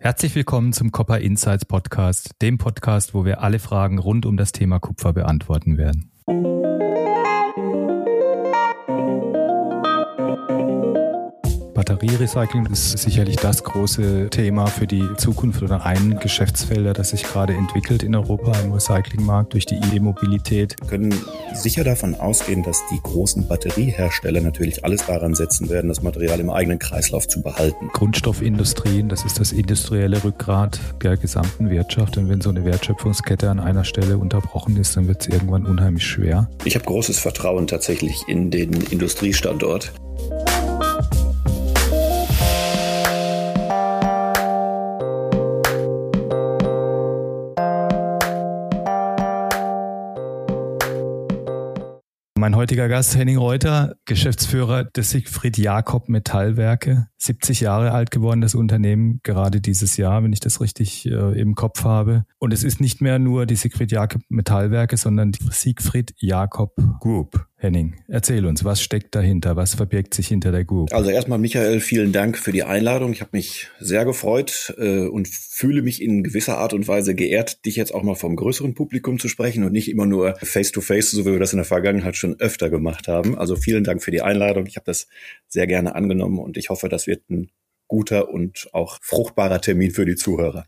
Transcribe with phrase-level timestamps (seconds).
[0.00, 4.52] Herzlich willkommen zum Copper Insights Podcast, dem Podcast, wo wir alle Fragen rund um das
[4.52, 6.12] Thema Kupfer beantworten werden.
[11.98, 17.54] Batterierecycling ist sicherlich das große Thema für die Zukunft oder ein Geschäftsfelder, das sich gerade
[17.54, 20.76] entwickelt in Europa im Recyclingmarkt durch die E-Mobilität.
[20.80, 21.14] Wir können
[21.54, 26.50] sicher davon ausgehen, dass die großen Batteriehersteller natürlich alles daran setzen werden, das Material im
[26.50, 27.88] eigenen Kreislauf zu behalten.
[27.92, 32.16] Grundstoffindustrien, das ist das industrielle Rückgrat der gesamten Wirtschaft.
[32.16, 36.06] Und wenn so eine Wertschöpfungskette an einer Stelle unterbrochen ist, dann wird es irgendwann unheimlich
[36.06, 36.48] schwer.
[36.64, 39.92] Ich habe großes Vertrauen tatsächlich in den Industriestandort.
[52.58, 59.20] Heutiger Gast Henning Reuter, Geschäftsführer des Siegfried Jakob Metallwerke, 70 Jahre alt geworden, das Unternehmen,
[59.22, 62.24] gerade dieses Jahr, wenn ich das richtig äh, im Kopf habe.
[62.40, 67.47] Und es ist nicht mehr nur die Siegfried Jakob Metallwerke, sondern die Siegfried Jakob Group.
[67.60, 69.56] Henning, erzähl uns, was steckt dahinter?
[69.56, 70.94] Was verbirgt sich hinter der Group?
[70.94, 73.12] Also erstmal, Michael, vielen Dank für die Einladung.
[73.12, 77.64] Ich habe mich sehr gefreut äh, und fühle mich in gewisser Art und Weise geehrt,
[77.66, 81.16] dich jetzt auch mal vom größeren Publikum zu sprechen und nicht immer nur face-to-face, -face,
[81.16, 83.36] so wie wir das in der Vergangenheit schon öfter gemacht haben.
[83.36, 84.66] Also vielen Dank für die Einladung.
[84.66, 85.08] Ich habe das
[85.48, 87.50] sehr gerne angenommen und ich hoffe, das wird ein
[87.88, 90.66] guter und auch fruchtbarer Termin für die Zuhörer.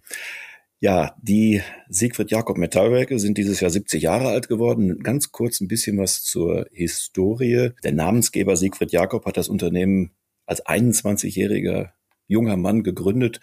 [0.83, 5.01] Ja, die Siegfried Jakob Metallwerke sind dieses Jahr 70 Jahre alt geworden.
[5.01, 7.73] Ganz kurz ein bisschen was zur Historie.
[7.85, 10.13] Der Namensgeber Siegfried Jakob hat das Unternehmen
[10.47, 11.91] als 21-jähriger
[12.29, 13.41] junger Mann gegründet,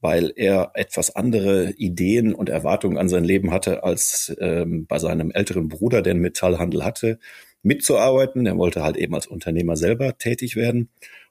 [0.00, 5.30] weil er etwas andere Ideen und Erwartungen an sein Leben hatte als ähm, bei seinem
[5.30, 7.20] älteren Bruder, der einen Metallhandel hatte,
[7.62, 8.46] mitzuarbeiten.
[8.46, 10.88] Er wollte halt eben als Unternehmer selber tätig werden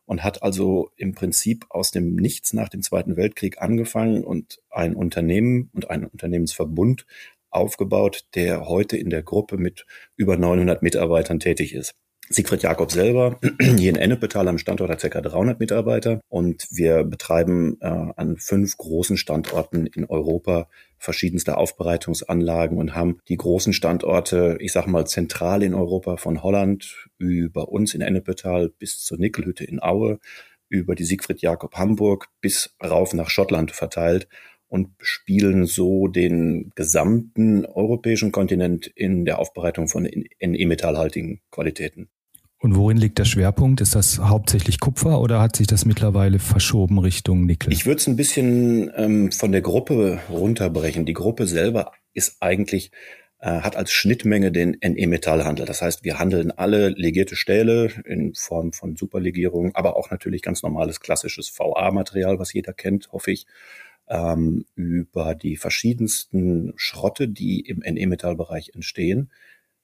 [0.09, 4.95] und hat also im Prinzip aus dem Nichts nach dem Zweiten Weltkrieg angefangen und ein
[4.95, 7.05] Unternehmen und einen Unternehmensverbund
[7.51, 11.93] aufgebaut, der heute in der Gruppe mit über 900 Mitarbeitern tätig ist.
[12.31, 15.19] Siegfried Jakob selber, hier in Ennepetal am Standort hat ca.
[15.19, 20.67] 300 Mitarbeiter und wir betreiben äh, an fünf großen Standorten in Europa
[20.99, 27.07] verschiedenste Aufbereitungsanlagen und haben die großen Standorte, ich sage mal zentral in Europa von Holland
[27.17, 30.19] über uns in Ennepetal bis zur Nickelhütte in Aue,
[30.69, 34.27] über die Siegfried Jakob Hamburg bis rauf nach Schottland verteilt
[34.67, 42.07] und spielen so den gesamten europäischen Kontinent in der Aufbereitung von NE-metallhaltigen Qualitäten.
[42.61, 43.79] Und worin liegt der Schwerpunkt?
[43.79, 47.71] Ist das hauptsächlich Kupfer oder hat sich das mittlerweile verschoben Richtung Nickel?
[47.71, 51.05] Ich würde es ein bisschen ähm, von der Gruppe runterbrechen.
[51.05, 52.91] Die Gruppe selber ist eigentlich
[53.39, 55.65] äh, hat als Schnittmenge den NE-Metallhandel.
[55.65, 60.61] Das heißt, wir handeln alle legierte Stähle in Form von Superlegierung, aber auch natürlich ganz
[60.61, 63.47] normales klassisches VA-Material, was jeder kennt, hoffe ich,
[64.09, 69.31] ähm, über die verschiedensten Schrotte, die im NE-Metallbereich entstehen.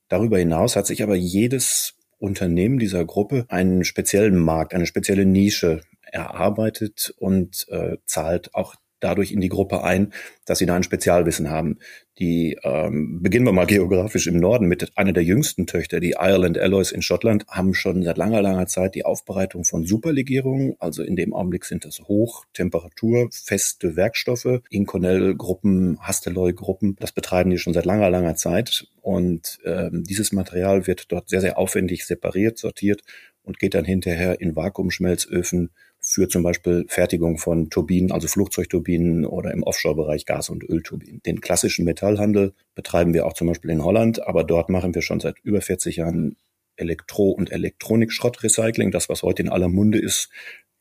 [0.09, 5.81] Darüber hinaus hat sich aber jedes Unternehmen dieser Gruppe einen speziellen Markt, eine spezielle Nische
[6.01, 10.11] erarbeitet und äh, zahlt auch dadurch in die Gruppe ein,
[10.45, 11.77] dass sie da ein Spezialwissen haben.
[12.17, 16.57] Die ähm, beginnen wir mal geografisch im Norden mit einer der jüngsten Töchter, die Ireland
[16.57, 20.75] Alloys in Schottland, haben schon seit langer, langer Zeit die Aufbereitung von Superlegierungen.
[20.79, 26.95] Also in dem Augenblick sind das Hochtemperatur, feste Werkstoffe, Inconel-Gruppen, Hastelloy-Gruppen.
[26.99, 28.87] Das betreiben die schon seit langer, langer Zeit.
[29.01, 33.01] Und ähm, dieses Material wird dort sehr, sehr aufwendig separiert, sortiert
[33.43, 35.69] und geht dann hinterher in Vakuumschmelzöfen
[36.07, 41.23] für zum Beispiel Fertigung von Turbinen, also Flugzeugturbinen oder im Offshore-Bereich Gas- und Ölturbinen.
[41.23, 45.19] Den klassischen Metallhandel betreiben wir auch zum Beispiel in Holland, aber dort machen wir schon
[45.19, 46.37] seit über 40 Jahren
[46.75, 48.91] Elektro- und Elektronikschrottrecycling.
[48.91, 50.29] Das, was heute in aller Munde ist,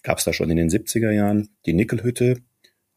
[0.03, 1.49] gab es da schon in den 70er Jahren.
[1.65, 2.43] Die Nickelhütte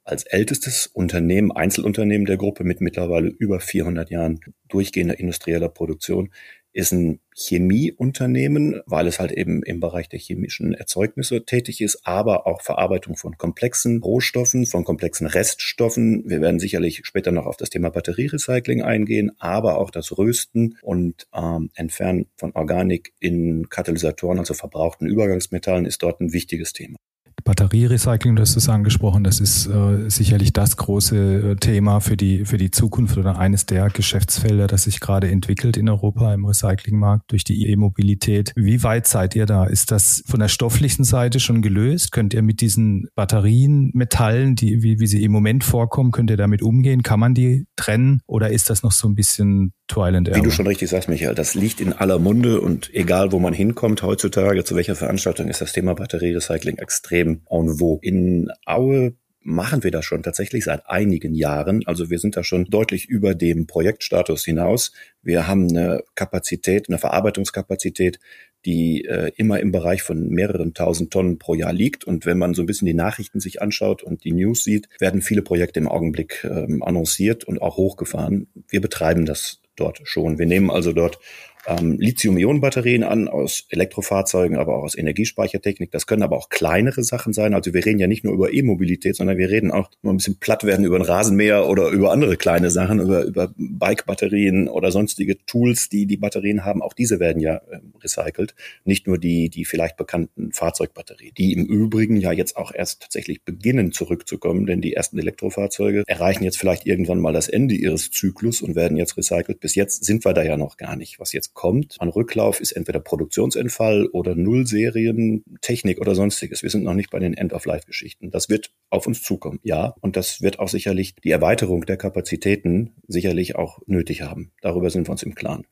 [0.04, 6.32] als ältestes Unternehmen, Einzelunternehmen der Gruppe mit mittlerweile über 400 Jahren durchgehender industrieller Produktion,
[6.78, 12.46] ist ein Chemieunternehmen, weil es halt eben im Bereich der chemischen Erzeugnisse tätig ist, aber
[12.46, 16.30] auch Verarbeitung von komplexen Rohstoffen, von komplexen Reststoffen.
[16.30, 21.28] Wir werden sicherlich später noch auf das Thema Batterierecycling eingehen, aber auch das Rösten und
[21.34, 26.98] ähm, Entfernen von Organik in Katalysatoren, also verbrauchten Übergangsmetallen, ist dort ein wichtiges Thema.
[27.44, 32.46] Batterierecycling, du hast es angesprochen, das ist äh, sicherlich das große äh, Thema für die,
[32.46, 37.32] für die Zukunft oder eines der Geschäftsfelder, das sich gerade entwickelt in Europa im Recyclingmarkt
[37.32, 38.52] durch die E-Mobilität.
[38.56, 39.66] Wie weit seid ihr da?
[39.66, 42.12] Ist das von der stofflichen Seite schon gelöst?
[42.12, 46.38] Könnt ihr mit diesen Batterien, Metallen, die, wie, wie sie im Moment vorkommen, könnt ihr
[46.38, 47.04] damit umgehen?
[47.04, 50.68] Kann man die trennen oder ist das noch so ein bisschen Twilight Wie du schon
[50.68, 54.76] richtig sagst, Michael, das liegt in aller Munde und egal, wo man hinkommt heutzutage, zu
[54.76, 58.00] welcher Veranstaltung ist das Thema Batterierecycling extrem en vogue.
[58.02, 59.14] In Aue
[59.48, 61.82] machen wir das schon tatsächlich seit einigen Jahren.
[61.86, 64.92] Also wir sind da schon deutlich über dem Projektstatus hinaus.
[65.24, 68.20] Wir haben eine Kapazität, eine Verarbeitungskapazität,
[68.66, 72.04] die äh, immer im Bereich von mehreren tausend Tonnen pro Jahr liegt.
[72.04, 75.22] Und wenn man so ein bisschen die Nachrichten sich anschaut und die News sieht, werden
[75.22, 78.48] viele Projekte im Augenblick ähm, annonciert und auch hochgefahren.
[78.68, 80.38] Wir betreiben das dort schon.
[80.38, 81.20] Wir nehmen also dort
[81.68, 85.92] ähm, Lithium-Ionen-Batterien an aus Elektrofahrzeugen, aber auch aus Energiespeichertechnik.
[85.92, 87.54] Das können aber auch kleinere Sachen sein.
[87.54, 90.40] Also wir reden ja nicht nur über E-Mobilität, sondern wir reden auch nur ein bisschen
[90.40, 95.44] platt werden über ein Rasenmäher oder über andere kleine Sachen, über, über Bike-Batterien oder sonstige
[95.46, 96.82] Tools, die die Batterien haben.
[96.82, 98.56] Auch diese werden ja äh, recycelt.
[98.86, 103.44] Nicht nur die, die vielleicht bekannten Fahrzeugbatterien, die im Übrigen ja jetzt auch erst tatsächlich
[103.44, 108.62] beginnen zurückzukommen, denn die ersten Elektrofahrzeuge erreichen jetzt vielleicht irgendwann mal das Ende ihres Zyklus
[108.62, 109.60] und werden jetzt recycelt.
[109.60, 111.20] Bis jetzt sind wir da ja noch gar nicht.
[111.20, 116.62] Was jetzt kommt an Rücklauf, ist entweder Produktionsentfall oder Nullserien, Technik oder sonstiges.
[116.62, 118.30] Wir sind noch nicht bei den End-of-Life-Geschichten.
[118.30, 119.96] Das wird auf uns zukommen, ja.
[120.00, 124.52] Und das wird auch sicherlich die Erweiterung der Kapazitäten sicherlich auch nötig haben.
[124.62, 125.66] Darüber sind wir uns im Klaren.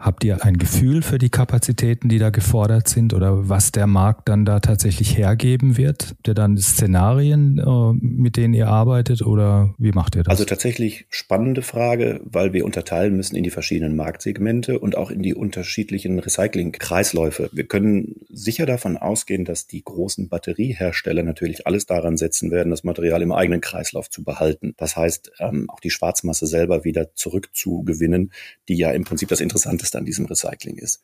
[0.00, 4.30] Habt ihr ein Gefühl für die Kapazitäten, die da gefordert sind oder was der Markt
[4.30, 6.08] dann da tatsächlich hergeben wird?
[6.08, 10.30] Habt ihr dann Szenarien, äh, mit denen ihr arbeitet oder wie macht ihr das?
[10.30, 15.20] Also tatsächlich spannende Frage, weil wir unterteilen müssen in die verschiedenen Marktsegmente und auch in
[15.20, 17.50] die unterschiedlichen Recycling-Kreisläufe.
[17.52, 22.84] Wir können sicher davon ausgehen, dass die großen Batteriehersteller natürlich alles daran setzen werden, das
[22.84, 24.72] Material im eigenen Kreislauf zu behalten.
[24.78, 28.32] Das heißt, ähm, auch die Schwarzmasse selber wieder zurückzugewinnen,
[28.70, 31.02] die ja im Prinzip das Interessanteste Rest an diesem Recycling ist.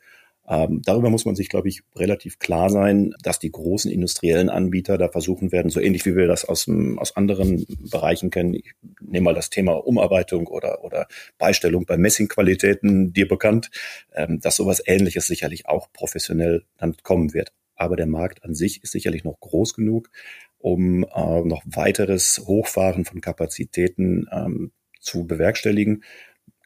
[0.48, 4.96] Ähm, darüber muss man sich, glaube ich, relativ klar sein, dass die großen industriellen Anbieter
[4.96, 8.54] da versuchen werden, so ähnlich wie wir das aus, aus anderen Bereichen kennen.
[8.54, 13.72] Ich nehme mal das Thema Umarbeitung oder, oder Beistellung bei Messingqualitäten, dir bekannt,
[14.14, 17.52] ähm, dass sowas Ähnliches sicherlich auch professionell dann kommen wird.
[17.74, 20.10] Aber der Markt an sich ist sicherlich noch groß genug,
[20.58, 26.04] um äh, noch weiteres Hochfahren von Kapazitäten ähm, zu bewerkstelligen.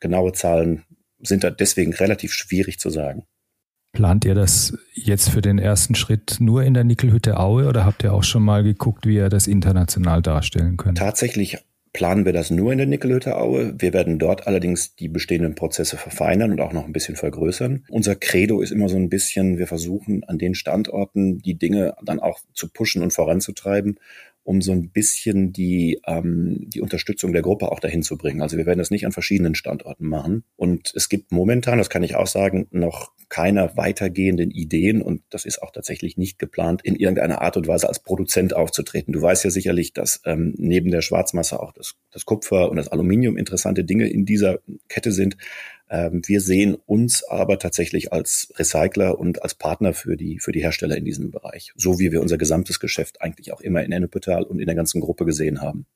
[0.00, 0.84] Genaue Zahlen
[1.22, 3.24] sind da deswegen relativ schwierig zu sagen.
[3.92, 8.04] Plant ihr das jetzt für den ersten Schritt nur in der Nickelhütte Aue oder habt
[8.04, 10.98] ihr auch schon mal geguckt, wie ihr das international darstellen könnt?
[10.98, 11.58] Tatsächlich
[11.92, 13.74] planen wir das nur in der Nickelhütte Aue.
[13.78, 17.84] Wir werden dort allerdings die bestehenden Prozesse verfeinern und auch noch ein bisschen vergrößern.
[17.88, 22.20] Unser Credo ist immer so ein bisschen, wir versuchen an den Standorten die Dinge dann
[22.20, 23.98] auch zu pushen und voranzutreiben
[24.42, 28.42] um so ein bisschen die, ähm, die Unterstützung der Gruppe auch dahin zu bringen.
[28.42, 30.44] Also wir werden das nicht an verschiedenen Standorten machen.
[30.56, 35.44] Und es gibt momentan, das kann ich auch sagen, noch keine weitergehenden Ideen und das
[35.44, 39.12] ist auch tatsächlich nicht geplant, in irgendeiner Art und Weise als Produzent aufzutreten.
[39.12, 42.88] Du weißt ja sicherlich, dass ähm, neben der Schwarzmasse auch das, das Kupfer und das
[42.88, 44.58] Aluminium interessante Dinge in dieser
[44.88, 45.36] Kette sind.
[45.90, 50.62] Ähm, wir sehen uns aber tatsächlich als Recycler und als Partner für die, für die
[50.62, 51.72] Hersteller in diesem Bereich.
[51.76, 55.00] So wie wir unser gesamtes Geschäft eigentlich auch immer in Ennepetal und in der ganzen
[55.00, 55.86] Gruppe gesehen haben.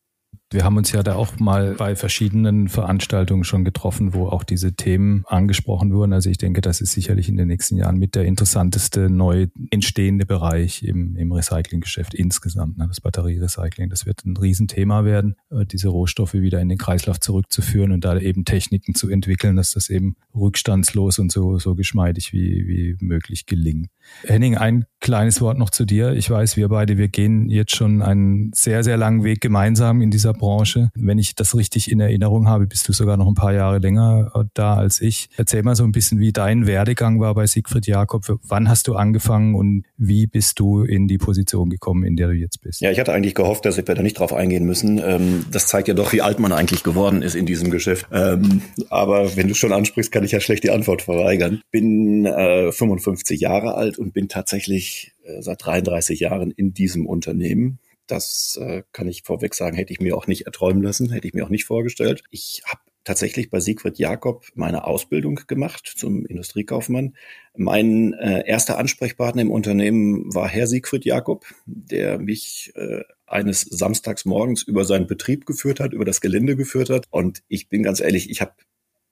[0.54, 4.74] Wir haben uns ja da auch mal bei verschiedenen Veranstaltungen schon getroffen, wo auch diese
[4.74, 6.12] Themen angesprochen wurden.
[6.12, 10.26] Also ich denke, das ist sicherlich in den nächsten Jahren mit der interessanteste neu entstehende
[10.26, 12.78] Bereich im, im Recyclinggeschäft insgesamt.
[12.78, 12.86] Ne?
[12.86, 17.90] Das Batterierecycling, das wird ein Riesenthema werden, äh, diese Rohstoffe wieder in den Kreislauf zurückzuführen
[17.90, 22.68] und da eben Techniken zu entwickeln, dass das eben rückstandslos und so, so geschmeidig wie,
[22.68, 23.88] wie möglich gelingt.
[24.24, 26.12] Henning, ein kleines Wort noch zu dir.
[26.12, 30.10] Ich weiß, wir beide, wir gehen jetzt schon einen sehr, sehr langen Weg gemeinsam in
[30.10, 30.90] dieser Branche.
[30.94, 34.30] Wenn ich das richtig in Erinnerung habe, bist du sogar noch ein paar Jahre länger
[34.34, 35.30] äh, da als ich.
[35.38, 38.24] Erzähl mal so ein bisschen, wie dein Werdegang war bei Siegfried Jakob.
[38.42, 42.34] Wann hast du angefangen und wie bist du in die Position gekommen, in der du
[42.34, 42.82] jetzt bist?
[42.82, 45.00] Ja, ich hatte eigentlich gehofft, dass wir da nicht drauf eingehen müssen.
[45.02, 48.06] Ähm, das zeigt ja doch, wie alt man eigentlich geworden ist in diesem Geschäft.
[48.12, 48.60] Ähm,
[48.90, 51.62] aber wenn du schon ansprichst, kann ich ja schlecht die Antwort verweigern.
[51.70, 57.78] Bin 55 äh, Jahre alt und bin tatsächlich äh, seit 33 Jahren in diesem Unternehmen.
[58.06, 61.34] Das äh, kann ich vorweg sagen, hätte ich mir auch nicht erträumen lassen, hätte ich
[61.34, 62.22] mir auch nicht vorgestellt.
[62.30, 67.14] Ich habe tatsächlich bei Siegfried Jakob meine Ausbildung gemacht zum Industriekaufmann.
[67.56, 74.24] Mein äh, erster Ansprechpartner im Unternehmen war Herr Siegfried Jakob, der mich äh, eines Samstags
[74.24, 77.06] morgens über seinen Betrieb geführt hat, über das Gelände geführt hat.
[77.10, 78.52] Und ich bin ganz ehrlich, ich habe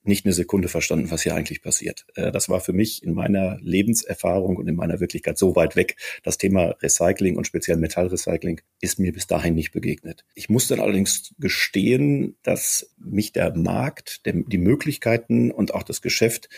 [0.05, 2.07] nicht eine Sekunde verstanden, was hier eigentlich passiert.
[2.15, 5.97] Äh, das war für mich in meiner Lebenserfahrung und in meiner Wirklichkeit so weit weg.
[6.23, 10.25] Das Thema Recycling und speziell Metallrecycling ist mir bis dahin nicht begegnet.
[10.35, 16.49] Ich muss dann allerdings gestehen, dass mich der Markt, die Möglichkeiten und auch das Geschäft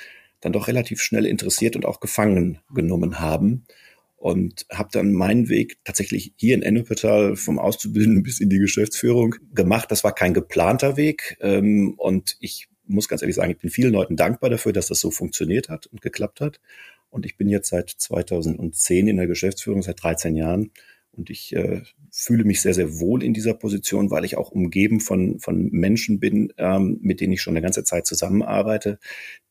[0.41, 3.65] dann doch relativ schnell interessiert und auch gefangen genommen haben
[4.17, 9.35] und habe dann meinen Weg tatsächlich hier in Ennepetal vom Auszubildenden bis in die Geschäftsführung
[9.55, 9.91] gemacht.
[9.91, 13.93] Das war kein geplanter Weg ähm, und ich muss ganz ehrlich sagen, ich bin vielen
[13.93, 16.61] Leuten dankbar dafür, dass das so funktioniert hat und geklappt hat.
[17.11, 20.73] Und ich bin jetzt seit 2010 in der Geschäftsführung, seit 13 Jahren
[21.13, 25.01] Und ich äh, fühle mich sehr, sehr wohl in dieser Position, weil ich auch umgeben
[25.01, 28.99] von, von Menschen bin, ähm, mit denen ich schon eine ganze Zeit zusammenarbeite,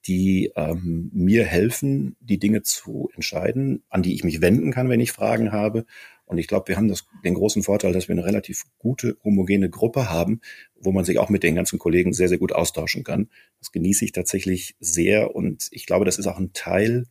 [0.05, 4.99] die ähm, mir helfen, die Dinge zu entscheiden, an die ich mich wenden kann, wenn
[4.99, 5.85] ich Fragen habe.
[6.25, 9.69] Und ich glaube, wir haben das, den großen Vorteil, dass wir eine relativ gute, homogene
[9.69, 10.41] Gruppe haben,
[10.79, 13.29] wo man sich auch mit den ganzen Kollegen sehr, sehr gut austauschen kann.
[13.59, 15.35] Das genieße ich tatsächlich sehr.
[15.35, 17.05] Und ich glaube, das ist auch ein Teil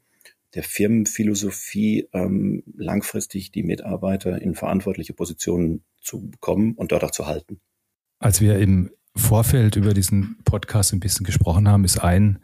[0.55, 7.27] der Firmenphilosophie, ähm, langfristig die Mitarbeiter in verantwortliche Positionen zu bekommen und dort auch zu
[7.27, 7.61] halten.
[8.19, 12.39] Als wir im Vorfeld über diesen Podcast ein bisschen gesprochen haben, ist ein,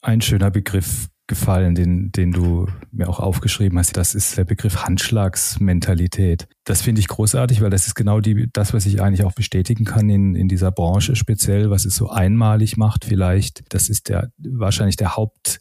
[0.00, 3.96] ein schöner Begriff gefallen, den, den du mir auch aufgeschrieben hast.
[3.96, 6.48] Das ist der Begriff Handschlagsmentalität.
[6.64, 9.84] Das finde ich großartig, weil das ist genau die, das, was ich eigentlich auch bestätigen
[9.84, 13.62] kann in, in dieser Branche speziell, was es so einmalig macht vielleicht.
[13.68, 15.60] Das ist der, wahrscheinlich der Haupt,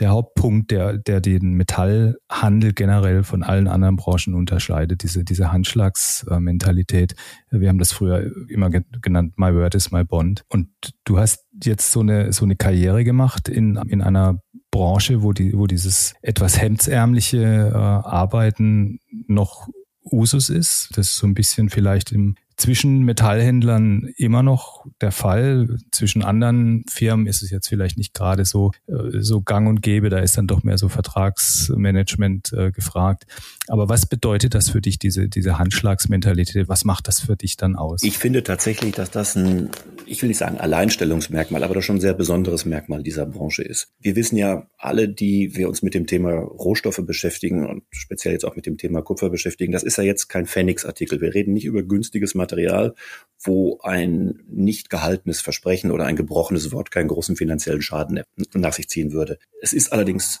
[0.00, 7.14] der Hauptpunkt, der, der den Metallhandel generell von allen anderen Branchen unterscheidet, diese, diese Handschlagsmentalität.
[7.50, 10.42] Wir haben das früher immer genannt, my word is my bond.
[10.48, 10.68] Und
[11.04, 15.56] du hast jetzt so eine, so eine Karriere gemacht in, in einer Branche, wo die,
[15.56, 19.68] wo dieses etwas hemdsärmliche äh, Arbeiten noch
[20.04, 20.90] Usus ist.
[20.94, 25.78] Das ist so ein bisschen vielleicht im, zwischen Metallhändlern immer noch der Fall.
[25.92, 30.10] Zwischen anderen Firmen ist es jetzt vielleicht nicht gerade so, äh, so gang und gäbe.
[30.10, 33.24] Da ist dann doch mehr so Vertragsmanagement äh, gefragt.
[33.68, 36.68] Aber was bedeutet das für dich, diese, diese Handschlagsmentalität?
[36.68, 38.02] Was macht das für dich dann aus?
[38.02, 39.70] Ich finde tatsächlich, dass das ein,
[40.04, 43.88] ich will nicht sagen Alleinstellungsmerkmal, aber doch schon ein sehr besonderes Merkmal dieser Branche ist.
[44.00, 48.44] Wir wissen ja alle, die wir uns mit dem Thema Rohstoffe beschäftigen und speziell jetzt
[48.44, 51.22] auch mit dem Thema Kupfer beschäftigen, das ist ja jetzt kein Phoenix-Artikel.
[51.22, 52.94] Wir reden nicht über günstiges Material Material,
[53.42, 58.88] wo ein nicht gehaltenes Versprechen oder ein gebrochenes Wort keinen großen finanziellen Schaden nach sich
[58.88, 59.38] ziehen würde.
[59.62, 60.40] Es ist allerdings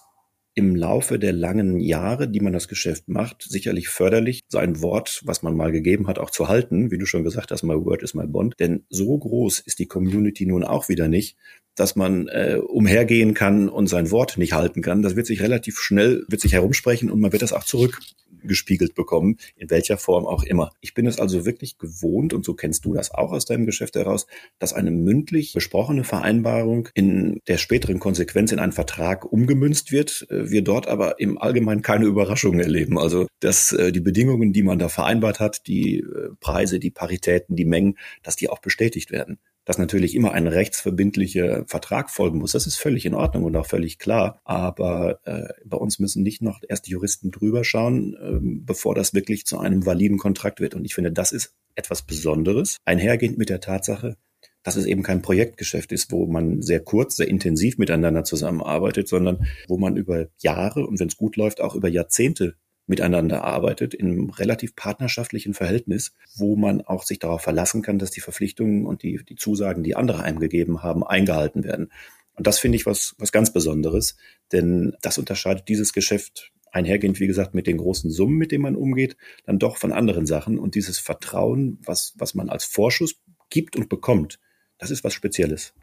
[0.54, 5.42] im Laufe der langen Jahre, die man das Geschäft macht, sicherlich förderlich, sein Wort, was
[5.42, 6.90] man mal gegeben hat, auch zu halten.
[6.90, 8.56] Wie du schon gesagt hast, my word is my bond.
[8.58, 11.36] Denn so groß ist die Community nun auch wieder nicht,
[11.80, 15.00] dass man äh, umhergehen kann und sein Wort nicht halten kann.
[15.02, 18.00] Das wird sich relativ schnell, wird sich herumsprechen und man wird das auch zurück
[18.42, 20.72] gespiegelt bekommen, in welcher Form auch immer.
[20.80, 23.96] Ich bin es also wirklich gewohnt, und so kennst du das auch aus deinem Geschäft
[23.96, 24.26] heraus,
[24.58, 30.50] dass eine mündlich besprochene Vereinbarung in der späteren Konsequenz in einen Vertrag umgemünzt wird, äh,
[30.50, 32.98] wir dort aber im Allgemeinen keine Überraschungen erleben.
[32.98, 37.56] Also, dass äh, die Bedingungen, die man da vereinbart hat, die äh, Preise, die Paritäten,
[37.56, 39.38] die Mengen, dass die auch bestätigt werden
[39.70, 42.50] dass natürlich immer ein rechtsverbindlicher Vertrag folgen muss.
[42.50, 44.40] Das ist völlig in Ordnung und auch völlig klar.
[44.42, 49.46] Aber äh, bei uns müssen nicht noch erst Juristen drüber schauen, äh, bevor das wirklich
[49.46, 50.74] zu einem validen Kontrakt wird.
[50.74, 54.16] Und ich finde, das ist etwas Besonderes, einhergehend mit der Tatsache,
[54.64, 59.46] dass es eben kein Projektgeschäft ist, wo man sehr kurz, sehr intensiv miteinander zusammenarbeitet, sondern
[59.68, 62.56] wo man über Jahre und wenn es gut läuft, auch über Jahrzehnte
[62.90, 68.10] miteinander arbeitet, in einem relativ partnerschaftlichen Verhältnis, wo man auch sich darauf verlassen kann, dass
[68.10, 71.92] die Verpflichtungen und die, die Zusagen, die andere einem gegeben haben, eingehalten werden.
[72.34, 74.16] Und das finde ich was, was ganz Besonderes,
[74.52, 78.76] denn das unterscheidet dieses Geschäft einhergehend, wie gesagt, mit den großen Summen, mit denen man
[78.76, 80.58] umgeht, dann doch von anderen Sachen.
[80.58, 83.16] Und dieses Vertrauen, was, was man als Vorschuss
[83.50, 84.40] gibt und bekommt,
[84.78, 85.74] das ist was Spezielles.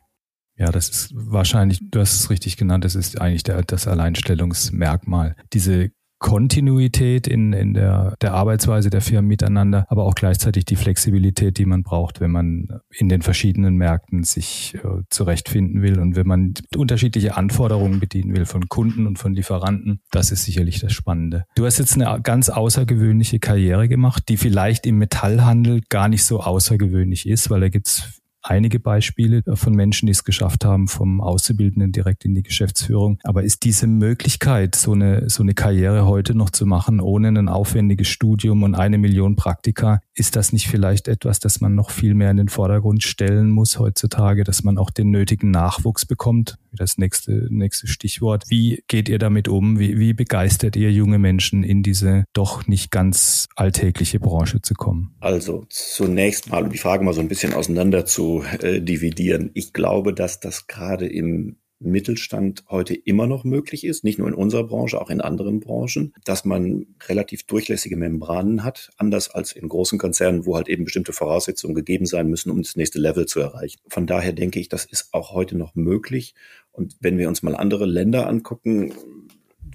[0.58, 5.36] Ja, das ist wahrscheinlich, du hast es richtig genannt, das ist eigentlich der, das Alleinstellungsmerkmal.
[5.54, 11.58] Diese Kontinuität in, in der, der Arbeitsweise der Firmen miteinander, aber auch gleichzeitig die Flexibilität,
[11.58, 16.28] die man braucht, wenn man in den verschiedenen Märkten sich äh, zurechtfinden will und wenn
[16.28, 20.02] man unterschiedliche Anforderungen bedienen will von Kunden und von Lieferanten.
[20.12, 21.46] Das ist sicherlich das Spannende.
[21.56, 26.42] Du hast jetzt eine ganz außergewöhnliche Karriere gemacht, die vielleicht im Metallhandel gar nicht so
[26.42, 31.92] außergewöhnlich ist, weil da gibt's einige Beispiele von Menschen, die es geschafft haben, vom Auszubildenden
[31.92, 33.20] direkt in die Geschäftsführung.
[33.24, 37.50] Aber ist diese Möglichkeit, so eine, so eine Karriere heute noch zu machen, ohne ein
[37.50, 42.14] aufwendiges Studium und eine Million Praktika, ist das nicht vielleicht etwas, das man noch viel
[42.14, 46.58] mehr in den Vordergrund stellen muss heutzutage, dass man auch den nötigen Nachwuchs bekommt?
[46.72, 48.44] Das nächste, nächste Stichwort.
[48.50, 49.80] Wie geht ihr damit um?
[49.80, 55.16] Wie, wie begeistert ihr junge Menschen in diese doch nicht ganz alltägliche Branche zu kommen?
[55.20, 59.52] Also zunächst mal, um die Frage mal so ein bisschen auseinander zu äh, dividieren.
[59.54, 64.34] Ich glaube, dass das gerade im Mittelstand heute immer noch möglich ist, nicht nur in
[64.34, 69.70] unserer Branche, auch in anderen Branchen, dass man relativ durchlässige Membranen hat, anders als in
[69.70, 73.40] großen Konzernen, wo halt eben bestimmte Voraussetzungen gegeben sein müssen, um das nächste Level zu
[73.40, 73.80] erreichen.
[73.88, 76.34] Von daher denke ich, das ist auch heute noch möglich.
[76.72, 78.94] Und wenn wir uns mal andere Länder angucken,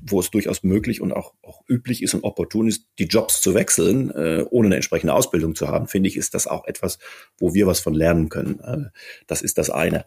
[0.05, 3.55] wo es durchaus möglich und auch, auch üblich ist und opportun ist, die Jobs zu
[3.55, 6.99] wechseln, äh, ohne eine entsprechende Ausbildung zu haben, finde ich, ist das auch etwas,
[7.39, 8.61] wo wir was von lernen können.
[8.61, 8.91] Äh,
[9.27, 10.05] das ist das eine.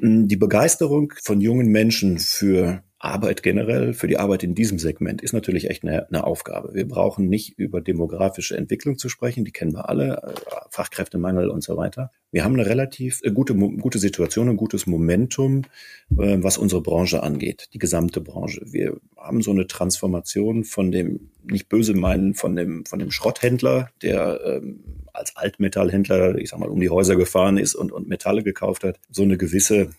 [0.00, 5.22] Hm, die Begeisterung von jungen Menschen für Arbeit generell, für die Arbeit in diesem Segment
[5.22, 6.74] ist natürlich echt eine, eine, Aufgabe.
[6.74, 10.32] Wir brauchen nicht über demografische Entwicklung zu sprechen, die kennen wir alle, äh,
[10.68, 12.10] Fachkräftemangel und so weiter.
[12.30, 15.62] Wir haben eine relativ äh, gute, gute Situation, ein gutes Momentum,
[16.10, 18.60] äh, was unsere Branche angeht, die gesamte Branche.
[18.66, 23.88] Wir haben so eine Transformation von dem, nicht böse meinen, von dem, von dem Schrotthändler,
[24.02, 28.42] der ähm, als Altmetallhändler, ich sag mal, um die Häuser gefahren ist und, und Metalle
[28.42, 29.90] gekauft hat, so eine gewisse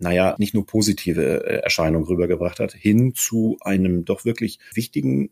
[0.00, 5.30] naja, nicht nur positive äh, Erscheinungen rübergebracht hat, hin zu einem doch wirklich wichtigen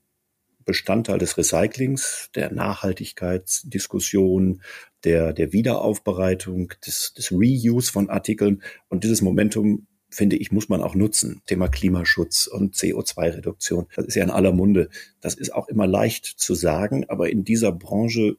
[0.65, 4.63] Bestandteil des Recyclings, der Nachhaltigkeitsdiskussion,
[5.05, 8.65] der, der Wiederaufbereitung, des, des Reuse von Artikeln.
[8.89, 11.43] Und dieses Momentum, finde ich, muss man auch nutzen.
[11.47, 13.87] Thema Klimaschutz und CO2-Reduktion.
[13.95, 14.89] Das ist ja in aller Munde.
[15.21, 18.37] Das ist auch immer leicht zu sagen, aber in dieser Branche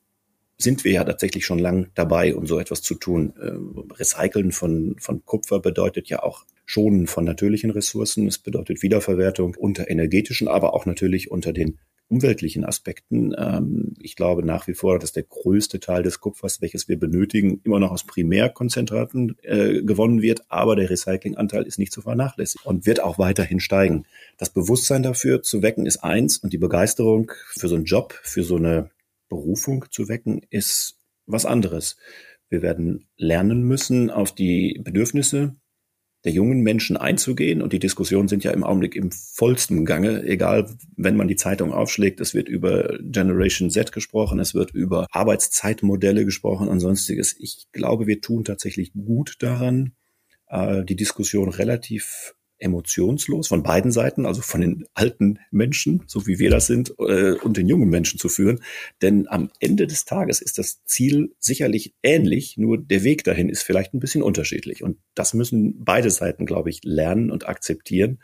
[0.57, 3.33] sind wir ja tatsächlich schon lang dabei, um so etwas zu tun.
[3.41, 8.27] Ähm, Recyceln von, von Kupfer bedeutet ja auch Schonen von natürlichen Ressourcen.
[8.27, 11.77] Es bedeutet Wiederverwertung unter energetischen, aber auch natürlich unter den
[12.09, 13.35] umweltlichen Aspekten.
[13.37, 17.61] Ähm, ich glaube nach wie vor, dass der größte Teil des Kupfers, welches wir benötigen,
[17.63, 22.85] immer noch aus Primärkonzentraten äh, gewonnen wird, aber der Recyclinganteil ist nicht zu vernachlässigen und
[22.85, 24.05] wird auch weiterhin steigen.
[24.37, 28.43] Das Bewusstsein dafür zu wecken ist eins und die Begeisterung für so einen Job, für
[28.43, 28.89] so eine
[29.29, 31.97] Berufung zu wecken, ist was anderes.
[32.49, 35.55] Wir werden lernen müssen, auf die Bedürfnisse
[36.23, 37.61] der jungen Menschen einzugehen.
[37.61, 40.23] Und die Diskussionen sind ja im Augenblick im vollsten Gange.
[40.23, 45.07] Egal, wenn man die Zeitung aufschlägt, es wird über Generation Z gesprochen, es wird über
[45.11, 47.35] Arbeitszeitmodelle gesprochen und sonstiges.
[47.39, 49.93] Ich glaube, wir tun tatsächlich gut daran,
[50.47, 56.39] äh, die Diskussion relativ emotionslos von beiden Seiten, also von den alten Menschen, so wie
[56.39, 58.59] wir das sind, äh, und den jungen Menschen zu führen.
[59.01, 63.63] Denn am Ende des Tages ist das Ziel sicherlich ähnlich, nur der Weg dahin ist
[63.63, 64.83] vielleicht ein bisschen unterschiedlich.
[64.83, 68.19] Und das müssen beide Seiten, glaube ich, lernen und akzeptieren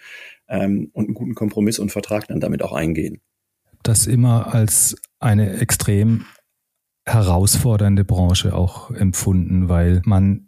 [0.48, 3.22] ähm, und einen guten Kompromiss und Vertrag dann damit auch eingehen.
[3.84, 6.26] Das immer als eine extrem
[7.06, 10.48] herausfordernde Branche auch empfunden, weil man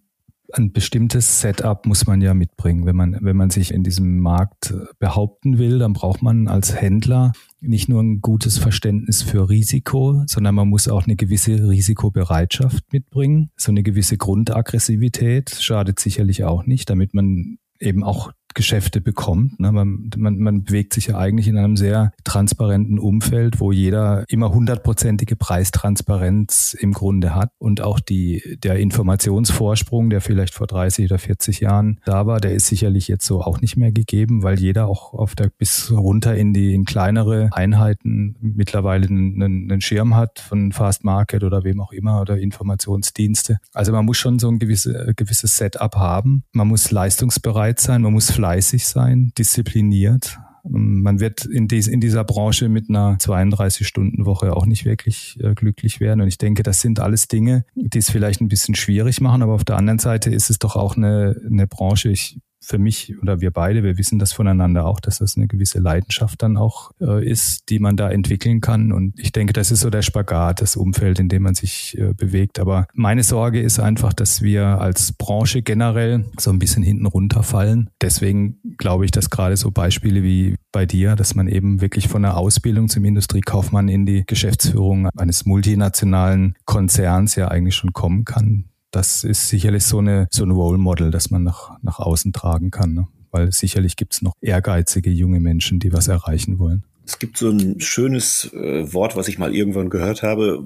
[0.58, 2.86] ein bestimmtes Setup muss man ja mitbringen.
[2.86, 7.34] Wenn man, wenn man sich in diesem Markt behaupten will, dann braucht man als Händler
[7.60, 13.52] nicht nur ein gutes Verständnis für Risiko, sondern man muss auch eine gewisse Risikobereitschaft mitbringen.
[13.58, 19.60] So eine gewisse Grundaggressivität schadet sicherlich auch nicht, damit man eben auch Geschäfte bekommt.
[19.60, 19.72] Ne?
[19.72, 24.52] Man, man, man bewegt sich ja eigentlich in einem sehr transparenten Umfeld, wo jeder immer
[24.52, 31.20] hundertprozentige Preistransparenz im Grunde hat und auch die, der Informationsvorsprung, der vielleicht vor 30 oder
[31.20, 34.88] 40 Jahren da war, der ist sicherlich jetzt so auch nicht mehr gegeben, weil jeder
[34.88, 40.40] auch auf der bis runter in die in kleinere Einheiten mittlerweile einen, einen Schirm hat
[40.40, 43.60] von Fast Market oder wem auch immer oder Informationsdienste.
[43.74, 46.46] Also man muss schon so ein gewisse, gewisses Setup haben.
[46.54, 48.45] Man muss leistungsbereit sein, man muss fleißig
[48.86, 50.40] sein, diszipliniert.
[50.68, 56.00] Man wird in, dies, in dieser Branche mit einer 32-Stunden-Woche auch nicht wirklich äh, glücklich
[56.00, 56.22] werden.
[56.22, 59.44] Und ich denke, das sind alles Dinge, die es vielleicht ein bisschen schwierig machen.
[59.44, 62.10] Aber auf der anderen Seite ist es doch auch eine, eine Branche.
[62.10, 65.80] Ich für mich oder wir beide, wir wissen das voneinander auch, dass das eine gewisse
[65.80, 68.92] Leidenschaft dann auch äh, ist, die man da entwickeln kann.
[68.92, 72.14] Und ich denke, das ist so der Spagat, das Umfeld, in dem man sich äh,
[72.14, 72.60] bewegt.
[72.60, 77.90] Aber meine Sorge ist einfach, dass wir als Branche generell so ein bisschen hinten runterfallen.
[78.02, 82.24] Deswegen glaube ich, dass gerade so Beispiele wie bei dir, dass man eben wirklich von
[82.24, 88.66] der Ausbildung zum Industriekaufmann in die Geschäftsführung eines multinationalen Konzerns ja eigentlich schon kommen kann
[88.96, 92.72] das ist sicherlich so, eine, so ein Role Model, das man nach, nach außen tragen
[92.72, 92.94] kann.
[92.94, 93.08] Ne?
[93.32, 96.86] Weil sicherlich gibt es noch ehrgeizige junge Menschen, die was erreichen wollen.
[97.06, 100.64] Es gibt so ein schönes äh, Wort, was ich mal irgendwann gehört habe,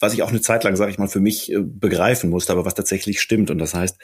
[0.00, 2.64] was ich auch eine Zeit lang, sage ich mal, für mich äh, begreifen musste, aber
[2.64, 3.50] was tatsächlich stimmt.
[3.50, 3.98] Und das heißt,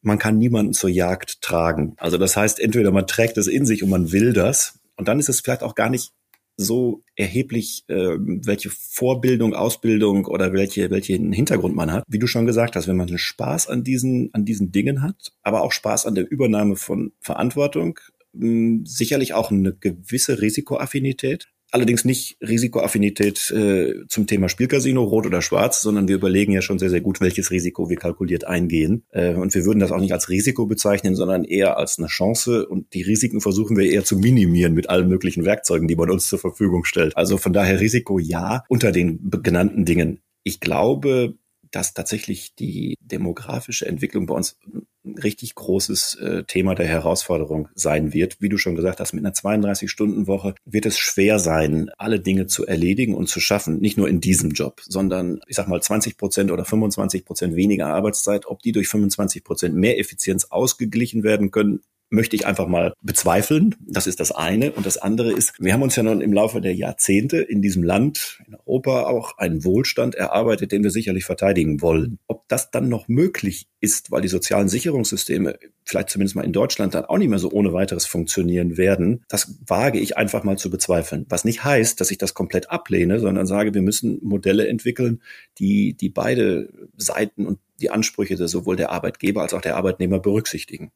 [0.00, 1.94] man kann niemanden zur Jagd tragen.
[1.96, 4.78] Also das heißt, entweder man trägt es in sich und man will das.
[4.96, 6.12] Und dann ist es vielleicht auch gar nicht
[6.56, 12.04] so erheblich, äh, welche Vorbildung, Ausbildung oder welche, welchen Hintergrund man hat.
[12.08, 15.62] Wie du schon gesagt hast, wenn man Spaß an diesen, an diesen Dingen hat, aber
[15.62, 17.98] auch Spaß an der Übernahme von Verantwortung,
[18.32, 25.82] sicherlich auch eine gewisse Risikoaffinität, Allerdings nicht Risikoaffinität äh, zum Thema Spielcasino, rot oder schwarz,
[25.82, 29.02] sondern wir überlegen ja schon sehr, sehr gut, welches Risiko wir kalkuliert eingehen.
[29.10, 32.68] Äh, und wir würden das auch nicht als Risiko bezeichnen, sondern eher als eine Chance.
[32.68, 36.28] Und die Risiken versuchen wir eher zu minimieren mit allen möglichen Werkzeugen, die man uns
[36.28, 37.16] zur Verfügung stellt.
[37.16, 40.20] Also von daher Risiko ja unter den genannten Dingen.
[40.44, 41.34] Ich glaube,
[41.74, 44.56] dass tatsächlich die demografische Entwicklung bei uns
[45.04, 48.40] ein richtig großes äh, Thema der Herausforderung sein wird.
[48.40, 52.66] Wie du schon gesagt hast, mit einer 32-Stunden-Woche wird es schwer sein, alle Dinge zu
[52.66, 53.80] erledigen und zu schaffen.
[53.80, 57.88] Nicht nur in diesem Job, sondern ich sag mal 20 Prozent oder 25 Prozent weniger
[57.88, 58.46] Arbeitszeit.
[58.46, 61.80] Ob die durch 25 Prozent mehr Effizienz ausgeglichen werden können,
[62.14, 63.74] möchte ich einfach mal bezweifeln.
[63.86, 64.72] Das ist das eine.
[64.72, 67.82] Und das andere ist, wir haben uns ja nun im Laufe der Jahrzehnte in diesem
[67.82, 72.18] Land, in Europa auch einen Wohlstand erarbeitet, den wir sicherlich verteidigen wollen.
[72.26, 76.94] Ob das dann noch möglich ist, weil die sozialen Sicherungssysteme vielleicht zumindest mal in Deutschland
[76.94, 80.70] dann auch nicht mehr so ohne weiteres funktionieren werden, das wage ich einfach mal zu
[80.70, 81.26] bezweifeln.
[81.28, 85.20] Was nicht heißt, dass ich das komplett ablehne, sondern sage, wir müssen Modelle entwickeln,
[85.58, 90.90] die, die beide Seiten und die Ansprüche sowohl der Arbeitgeber als auch der Arbeitnehmer berücksichtigen.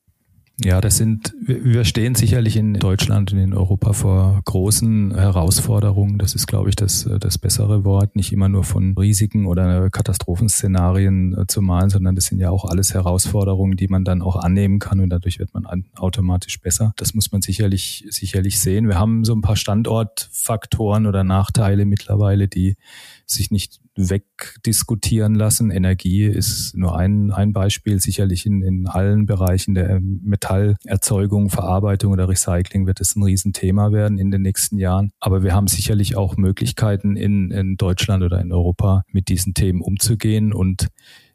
[0.60, 6.18] Ja, das sind, wir stehen sicherlich in Deutschland und in Europa vor großen Herausforderungen.
[6.18, 8.16] Das ist, glaube ich, das, das bessere Wort.
[8.16, 12.64] Nicht immer nur von Risiken oder Katastrophenszenarien äh, zu malen, sondern das sind ja auch
[12.64, 16.92] alles Herausforderungen, die man dann auch annehmen kann und dadurch wird man automatisch besser.
[16.96, 18.88] Das muss man sicherlich, sicherlich sehen.
[18.88, 22.76] Wir haben so ein paar Standortfaktoren oder Nachteile mittlerweile, die
[23.26, 25.70] sich nicht wegdiskutieren lassen.
[25.70, 28.00] Energie ist nur ein, ein Beispiel.
[28.00, 34.18] Sicherlich in, in allen Bereichen der Metallerzeugung, Verarbeitung oder Recycling wird es ein Riesenthema werden
[34.18, 35.10] in den nächsten Jahren.
[35.18, 39.80] Aber wir haben sicherlich auch Möglichkeiten in, in Deutschland oder in Europa mit diesen Themen
[39.80, 40.52] umzugehen.
[40.52, 40.88] Und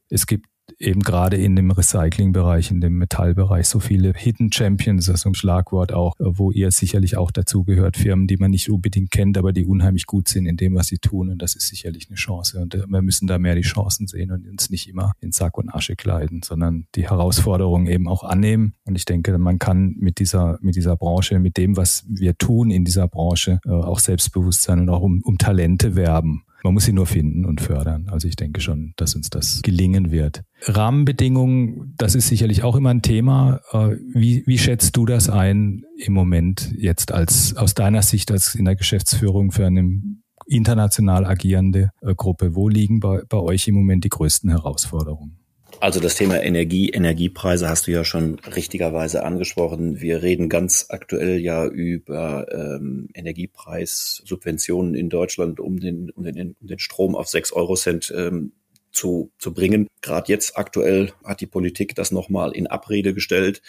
[0.09, 0.47] es gibt
[0.79, 5.35] eben gerade in dem Recycling-Bereich, in dem Metallbereich so viele Hidden Champions, das ist ein
[5.35, 9.65] Schlagwort auch, wo ihr sicherlich auch dazugehört, Firmen, die man nicht unbedingt kennt, aber die
[9.65, 11.29] unheimlich gut sind in dem, was sie tun.
[11.29, 12.59] Und das ist sicherlich eine Chance.
[12.59, 15.57] Und äh, wir müssen da mehr die Chancen sehen und uns nicht immer in Sack
[15.57, 18.73] und Asche kleiden, sondern die Herausforderungen eben auch annehmen.
[18.85, 22.71] Und ich denke, man kann mit dieser, mit dieser Branche, mit dem, was wir tun
[22.71, 26.43] in dieser Branche, äh, auch Selbstbewusstsein und auch um, um Talente werben.
[26.63, 28.07] Man muss sie nur finden und fördern.
[28.09, 30.43] Also ich denke schon, dass uns das gelingen wird.
[30.61, 33.59] Rahmenbedingungen, das ist sicherlich auch immer ein Thema.
[33.71, 38.55] Äh, wie, wie schätzt du das ein im Moment jetzt als aus deiner Sicht als
[38.55, 40.01] in der Geschäftsführung für eine
[40.47, 42.55] international agierende äh, Gruppe?
[42.55, 45.42] Wo liegen bei, bei euch im Moment die größten Herausforderungen?
[45.83, 49.99] Also das Thema Energie, Energiepreise hast du ja schon richtigerweise angesprochen.
[49.99, 56.67] Wir reden ganz aktuell ja über ähm, Energiepreissubventionen in Deutschland, um den, um den, um
[56.67, 58.53] den Strom auf sechs Euro Cent ähm,
[58.93, 59.89] zu, zu bringen.
[59.99, 63.61] Gerade jetzt aktuell hat die Politik das nochmal in Abrede gestellt.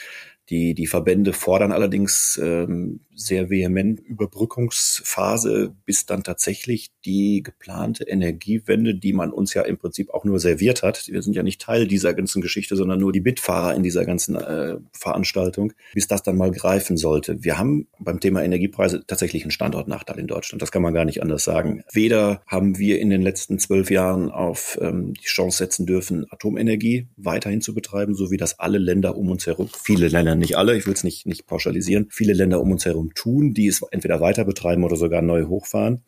[0.51, 8.95] Die, die Verbände fordern allerdings ähm, sehr vehement Überbrückungsphase, bis dann tatsächlich die geplante Energiewende,
[8.95, 11.87] die man uns ja im Prinzip auch nur serviert hat, wir sind ja nicht Teil
[11.87, 16.37] dieser ganzen Geschichte, sondern nur die Mitfahrer in dieser ganzen äh, Veranstaltung, bis das dann
[16.37, 17.43] mal greifen sollte.
[17.43, 20.61] Wir haben beim Thema Energiepreise tatsächlich einen Standortnachteil in Deutschland.
[20.61, 21.85] Das kann man gar nicht anders sagen.
[21.93, 27.09] Weder haben wir in den letzten zwölf Jahren auf ähm, die Chance setzen dürfen, Atomenergie
[27.17, 30.57] weiterhin zu betreiben, so wie das alle Länder um uns herum, viele Länder Länder, nicht
[30.57, 33.83] alle, ich will es nicht, nicht pauschalisieren, viele Länder um uns herum tun, die es
[33.91, 36.03] entweder weiter betreiben oder sogar neu hochfahren.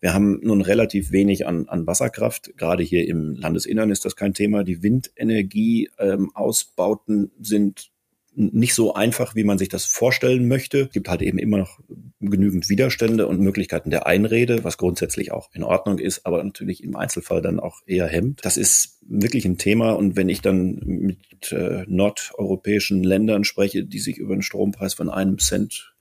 [0.00, 2.56] Wir haben nun relativ wenig an, an Wasserkraft.
[2.56, 4.64] Gerade hier im Landesinnern ist das kein Thema.
[4.64, 7.91] Die Windenergie-Ausbauten ähm, sind
[8.34, 10.82] nicht so einfach, wie man sich das vorstellen möchte.
[10.82, 11.80] Es gibt halt eben immer noch
[12.20, 16.96] genügend Widerstände und Möglichkeiten der Einrede, was grundsätzlich auch in Ordnung ist, aber natürlich im
[16.96, 18.44] Einzelfall dann auch eher hemmt.
[18.44, 23.98] Das ist wirklich ein Thema und wenn ich dann mit äh, nordeuropäischen Ländern spreche, die
[23.98, 25.91] sich über einen Strompreis von einem Cent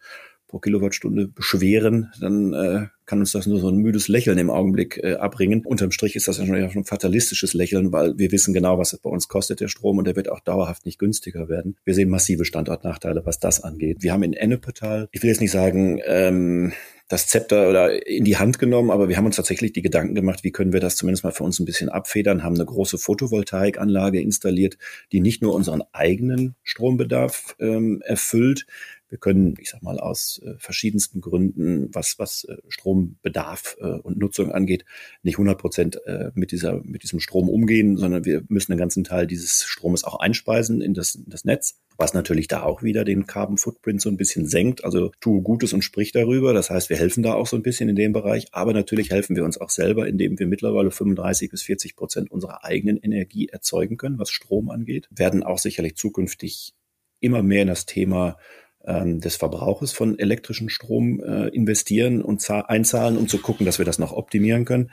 [0.51, 4.99] pro Kilowattstunde beschweren, dann äh, kann uns das nur so ein müdes Lächeln im Augenblick
[5.01, 5.65] äh, abbringen.
[5.65, 8.99] Unterm Strich ist das ja schon ein fatalistisches Lächeln, weil wir wissen genau, was es
[8.99, 11.77] bei uns kostet, der Strom, und der wird auch dauerhaft nicht günstiger werden.
[11.85, 13.97] Wir sehen massive Standortnachteile, was das angeht.
[14.01, 16.73] Wir haben in Ennepetal, ich will jetzt nicht sagen, ähm,
[17.07, 20.43] das Zepter oder in die Hand genommen, aber wir haben uns tatsächlich die Gedanken gemacht,
[20.43, 24.21] wie können wir das zumindest mal für uns ein bisschen abfedern, haben eine große Photovoltaikanlage
[24.21, 24.77] installiert,
[25.11, 28.65] die nicht nur unseren eigenen Strombedarf ähm, erfüllt,
[29.11, 34.17] wir können, ich sag mal, aus äh, verschiedensten Gründen, was, was äh, Strombedarf äh, und
[34.17, 34.85] Nutzung angeht,
[35.21, 39.03] nicht 100 Prozent äh, mit, dieser, mit diesem Strom umgehen, sondern wir müssen den ganzen
[39.03, 43.03] Teil dieses Stromes auch einspeisen in das, in das Netz, was natürlich da auch wieder
[43.03, 44.85] den Carbon Footprint so ein bisschen senkt.
[44.85, 46.53] Also tue Gutes und sprich darüber.
[46.53, 49.35] Das heißt, wir helfen da auch so ein bisschen in dem Bereich, aber natürlich helfen
[49.35, 53.97] wir uns auch selber, indem wir mittlerweile 35 bis 40 Prozent unserer eigenen Energie erzeugen
[53.97, 56.73] können, was Strom angeht, werden auch sicherlich zukünftig
[57.19, 58.37] immer mehr in das Thema
[58.85, 63.99] des Verbrauches von elektrischen Strom äh, investieren und einzahlen, um zu gucken, dass wir das
[63.99, 64.91] noch optimieren können.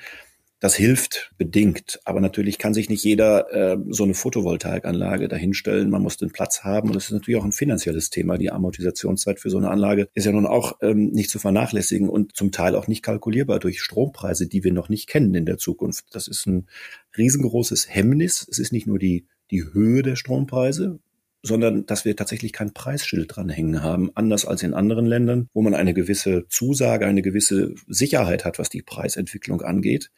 [0.60, 5.88] Das hilft bedingt, aber natürlich kann sich nicht jeder äh, so eine Photovoltaikanlage dahinstellen.
[5.88, 8.38] Man muss den Platz haben und das ist natürlich auch ein finanzielles Thema.
[8.38, 12.34] Die Amortisationszeit für so eine Anlage ist ja nun auch ähm, nicht zu vernachlässigen und
[12.34, 16.06] zum Teil auch nicht kalkulierbar durch Strompreise, die wir noch nicht kennen in der Zukunft.
[16.10, 16.66] Das ist ein
[17.16, 18.44] riesengroßes Hemmnis.
[18.50, 20.98] Es ist nicht nur die die Höhe der Strompreise,
[21.42, 25.74] sondern dass wir tatsächlich kein Preisschild dranhängen haben, anders als in anderen Ländern, wo man
[25.74, 30.10] eine gewisse Zusage, eine gewisse Sicherheit hat, was die Preisentwicklung angeht.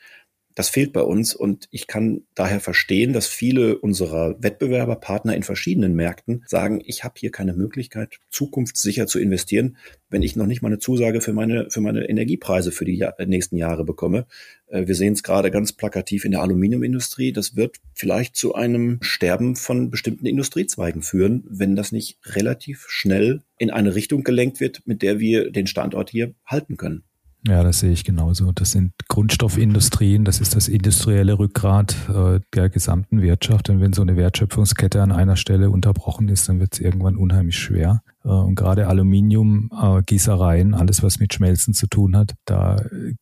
[0.55, 5.95] Das fehlt bei uns und ich kann daher verstehen, dass viele unserer Wettbewerberpartner in verschiedenen
[5.95, 9.77] Märkten sagen, ich habe hier keine Möglichkeit, zukunftssicher zu investieren,
[10.09, 13.15] wenn ich noch nicht mal eine Zusage für meine, für meine Energiepreise für die Jahr,
[13.25, 14.27] nächsten Jahre bekomme.
[14.67, 17.33] Äh, wir sehen es gerade ganz plakativ in der Aluminiumindustrie.
[17.33, 23.43] Das wird vielleicht zu einem Sterben von bestimmten Industriezweigen führen, wenn das nicht relativ schnell
[23.57, 27.05] in eine Richtung gelenkt wird, mit der wir den Standort hier halten können.
[27.47, 28.53] Ja, das sehe ich genauso.
[28.53, 33.71] Das sind Grundstoffindustrien, das ist das industrielle Rückgrat äh, der gesamten Wirtschaft.
[33.71, 37.59] Und wenn so eine Wertschöpfungskette an einer Stelle unterbrochen ist, dann wird es irgendwann unheimlich
[37.59, 38.03] schwer.
[38.25, 42.77] Äh, und gerade Aluminium, äh, Gießereien, alles was mit Schmelzen zu tun hat, da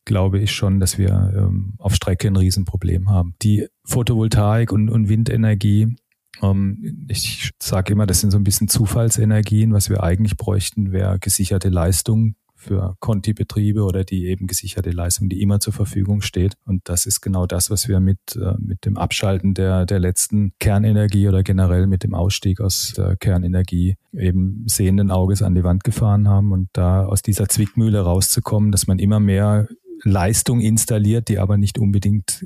[0.04, 3.34] glaube ich schon, dass wir ähm, auf Strecke ein Riesenproblem haben.
[3.42, 5.94] Die Photovoltaik und, und Windenergie,
[6.42, 9.72] ähm, ich sage immer, das sind so ein bisschen Zufallsenergien.
[9.72, 15.40] Was wir eigentlich bräuchten, wäre gesicherte Leistung für Conti-Betriebe oder die eben gesicherte Leistung, die
[15.40, 16.54] immer zur Verfügung steht.
[16.64, 20.52] Und das ist genau das, was wir mit, äh, mit dem Abschalten der, der letzten
[20.58, 25.84] Kernenergie oder generell mit dem Ausstieg aus der Kernenergie eben sehenden Auges an die Wand
[25.84, 29.68] gefahren haben und da aus dieser Zwickmühle rauszukommen, dass man immer mehr
[30.02, 32.44] Leistung installiert, die aber nicht unbedingt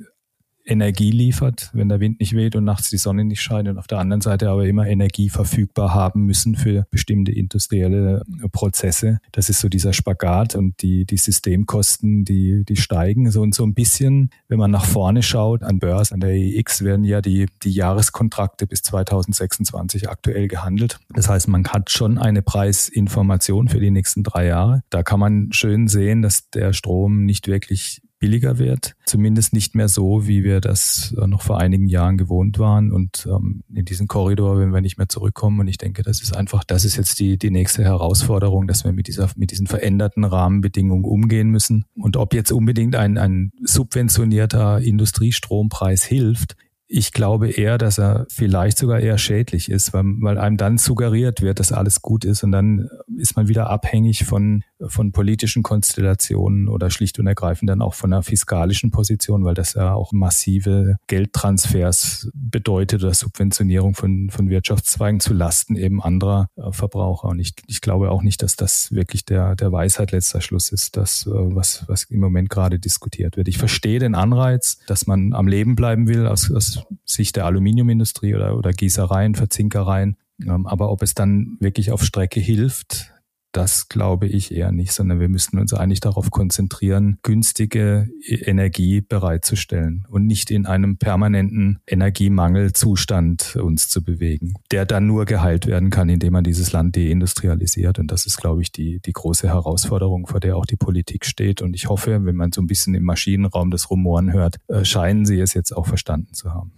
[0.64, 3.86] Energie liefert, wenn der Wind nicht weht und nachts die Sonne nicht scheint und auf
[3.86, 9.18] der anderen Seite aber immer Energie verfügbar haben müssen für bestimmte industrielle äh, Prozesse.
[9.32, 13.64] Das ist so dieser Spagat und die, die Systemkosten, die, die steigen so und so
[13.64, 17.46] ein bisschen, wenn man nach vorne schaut, an Börse, an der EX werden ja die,
[17.62, 20.98] die Jahreskontrakte bis 2026 aktuell gehandelt.
[21.14, 24.82] Das heißt, man hat schon eine Preisinformation für die nächsten drei Jahre.
[24.90, 28.94] Da kann man schön sehen, dass der Strom nicht wirklich billiger wird.
[29.04, 32.92] Zumindest nicht mehr so, wie wir das äh, noch vor einigen Jahren gewohnt waren.
[32.92, 35.58] Und ähm, in diesen Korridor wenn wir nicht mehr zurückkommen.
[35.58, 38.92] Und ich denke, das ist einfach, das ist jetzt die, die nächste Herausforderung, dass wir
[38.92, 41.84] mit dieser, mit diesen veränderten Rahmenbedingungen umgehen müssen.
[41.96, 46.56] Und ob jetzt unbedingt ein, ein subventionierter Industriestrompreis hilft,
[46.92, 51.40] ich glaube eher, dass er vielleicht sogar eher schädlich ist, weil, weil einem dann suggeriert
[51.40, 56.68] wird, dass alles gut ist und dann ist man wieder abhängig von, von politischen Konstellationen
[56.68, 60.96] oder schlicht und ergreifend dann auch von einer fiskalischen Position, weil das ja auch massive
[61.06, 67.28] Geldtransfers bedeutet oder Subventionierung von, von Wirtschaftszweigen zu Lasten eben anderer äh, Verbraucher.
[67.28, 70.98] Und ich, ich glaube auch nicht, dass das wirklich der, der Weisheit letzter Schluss ist,
[70.98, 73.48] das, äh, was, was im Moment gerade diskutiert wird.
[73.48, 78.34] Ich verstehe den Anreiz, dass man am Leben bleiben will aus, aus Sicht der Aluminiumindustrie
[78.34, 80.16] oder, oder Gießereien, Verzinkereien.
[80.46, 83.11] Ähm, aber ob es dann wirklich auf Strecke hilft,
[83.52, 89.00] das glaube ich eher nicht, sondern wir müssten uns eigentlich darauf konzentrieren, günstige e- Energie
[89.00, 95.90] bereitzustellen und nicht in einem permanenten Energiemangelzustand uns zu bewegen, der dann nur geheilt werden
[95.90, 97.98] kann, indem man dieses Land deindustrialisiert.
[97.98, 101.62] Und das ist, glaube ich, die, die große Herausforderung, vor der auch die Politik steht.
[101.62, 105.26] Und ich hoffe, wenn man so ein bisschen im Maschinenraum das Rumoren hört, äh, scheinen
[105.26, 106.72] sie es jetzt auch verstanden zu haben.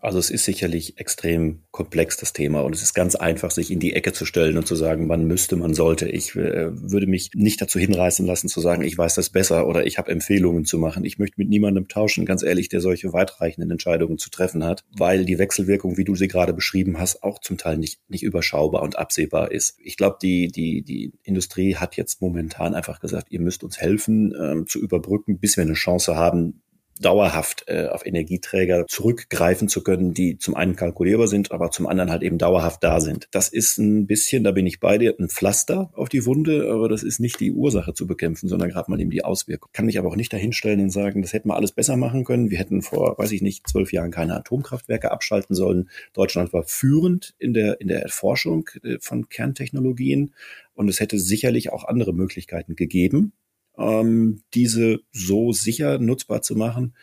[0.00, 2.60] Also es ist sicherlich extrem komplex, das Thema.
[2.62, 5.26] Und es ist ganz einfach, sich in die Ecke zu stellen und zu sagen, man
[5.26, 6.08] müsste, man sollte.
[6.08, 9.86] Ich äh, würde mich nicht dazu hinreißen lassen, zu sagen, ich weiß das besser oder
[9.86, 11.04] ich habe Empfehlungen zu machen.
[11.04, 15.24] Ich möchte mit niemandem tauschen, ganz ehrlich, der solche weitreichenden Entscheidungen zu treffen hat, weil
[15.24, 18.98] die Wechselwirkung, wie du sie gerade beschrieben hast, auch zum Teil nicht, nicht überschaubar und
[18.98, 19.76] absehbar ist.
[19.82, 24.34] Ich glaube, die, die, die Industrie hat jetzt momentan einfach gesagt, ihr müsst uns helfen,
[24.40, 26.62] ähm, zu überbrücken, bis wir eine Chance haben,
[27.00, 32.10] dauerhaft äh, auf Energieträger zurückgreifen zu können, die zum einen kalkulierbar sind, aber zum anderen
[32.10, 33.28] halt eben dauerhaft da sind.
[33.32, 36.88] Das ist ein bisschen, da bin ich bei dir, ein Pflaster auf die Wunde, aber
[36.88, 39.70] das ist nicht die Ursache zu bekämpfen, sondern gerade mal eben die Auswirkung.
[39.72, 42.50] Kann mich aber auch nicht dahinstellen und sagen, das hätten wir alles besser machen können.
[42.50, 45.88] Wir hätten vor, weiß ich nicht, zwölf Jahren keine Atomkraftwerke abschalten sollen.
[46.12, 50.32] Deutschland war führend in der, in der Erforschung äh, von Kerntechnologien
[50.74, 53.32] und es hätte sicherlich auch andere Möglichkeiten gegeben
[53.78, 56.94] ähm, diese so sicher nutzbar zu machen,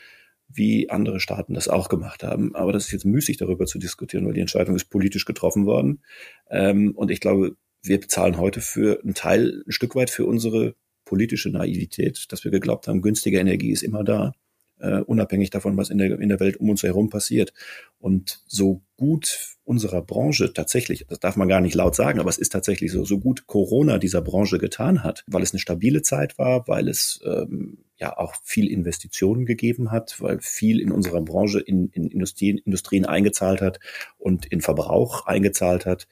[0.48, 2.56] wie andere Staaten das auch gemacht haben.
[2.56, 6.02] Aber das ist jetzt müßig, darüber zu diskutieren, weil die Entscheidung ist politisch getroffen worden.
[6.50, 10.76] Ähm, und ich glaube, wir bezahlen heute für einen Teil, ein Stück weit für unsere
[11.06, 14.34] politische Naivität, dass wir geglaubt haben, günstige Energie ist immer da
[14.80, 17.54] äh, unabhängig davon, was in der, in der Welt um uns herum passiert.
[18.00, 22.38] Und so gut unserer Branche tatsächlich, das darf man gar nicht laut sagen, aber es
[22.38, 26.38] ist tatsächlich so, so gut Corona dieser Branche getan hat, weil es eine stabile Zeit
[26.38, 31.60] war, weil es ähm, ja auch viel Investitionen gegeben hat, weil viel in unserer Branche
[31.60, 33.80] in, in Industrien, Industrien eingezahlt hat
[34.18, 36.08] und in Verbrauch eingezahlt hat,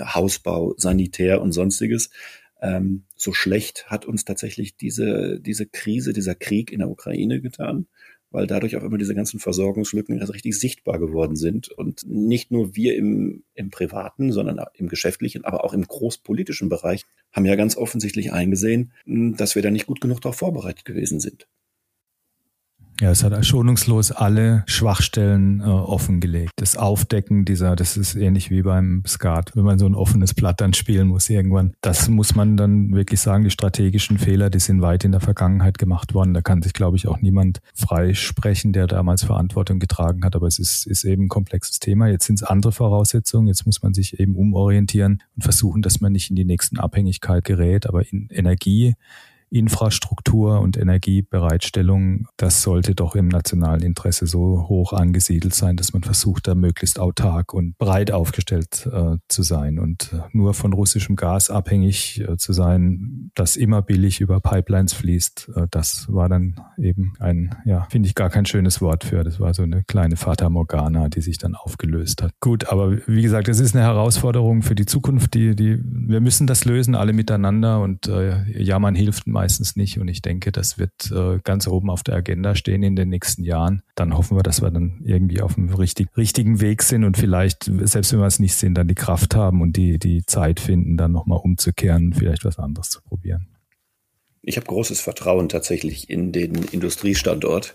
[0.00, 2.10] Hausbau, Sanitär und sonstiges.
[2.60, 7.86] Ähm, so schlecht hat uns tatsächlich diese, diese Krise, dieser Krieg in der Ukraine getan
[8.32, 11.68] weil dadurch auch immer diese ganzen Versorgungslücken also richtig sichtbar geworden sind.
[11.68, 17.04] Und nicht nur wir im, im privaten, sondern im geschäftlichen, aber auch im großpolitischen Bereich
[17.30, 21.46] haben ja ganz offensichtlich eingesehen, dass wir da nicht gut genug darauf vorbereitet gewesen sind.
[23.02, 26.52] Ja, es hat schonungslos alle Schwachstellen äh, offengelegt.
[26.54, 30.60] Das Aufdecken dieser, das ist ähnlich wie beim Skat, wenn man so ein offenes Blatt
[30.60, 31.72] dann spielen muss irgendwann.
[31.80, 35.78] Das muss man dann wirklich sagen, die strategischen Fehler, die sind weit in der Vergangenheit
[35.78, 36.32] gemacht worden.
[36.32, 40.36] Da kann sich, glaube ich, auch niemand freisprechen, der damals Verantwortung getragen hat.
[40.36, 42.06] Aber es ist, ist eben ein komplexes Thema.
[42.06, 43.48] Jetzt sind es andere Voraussetzungen.
[43.48, 47.42] Jetzt muss man sich eben umorientieren und versuchen, dass man nicht in die nächsten Abhängigkeit
[47.42, 47.88] gerät.
[47.88, 48.94] Aber in Energie
[49.52, 56.02] Infrastruktur und Energiebereitstellung, das sollte doch im nationalen Interesse so hoch angesiedelt sein, dass man
[56.02, 61.16] versucht, da möglichst autark und breit aufgestellt äh, zu sein und äh, nur von russischem
[61.16, 65.50] Gas abhängig äh, zu sein, das immer billig über Pipelines fließt.
[65.54, 69.22] Äh, das war dann eben ein, ja, finde ich gar kein schönes Wort für.
[69.22, 72.32] Das war so eine kleine Fata Morgana, die sich dann aufgelöst hat.
[72.40, 75.34] Gut, aber wie gesagt, es ist eine Herausforderung für die Zukunft.
[75.34, 79.74] Die, die, wir müssen das lösen, alle miteinander und äh, ja, man hilft mal meistens
[79.74, 79.98] nicht.
[79.98, 83.42] Und ich denke, das wird äh, ganz oben auf der Agenda stehen in den nächsten
[83.42, 83.82] Jahren.
[83.96, 87.64] Dann hoffen wir, dass wir dann irgendwie auf dem richtig, richtigen Weg sind und vielleicht,
[87.64, 90.96] selbst wenn wir es nicht sind, dann die Kraft haben und die, die Zeit finden,
[90.96, 93.48] dann nochmal umzukehren und vielleicht was anderes zu probieren.
[94.42, 97.74] Ich habe großes Vertrauen tatsächlich in den Industriestandort.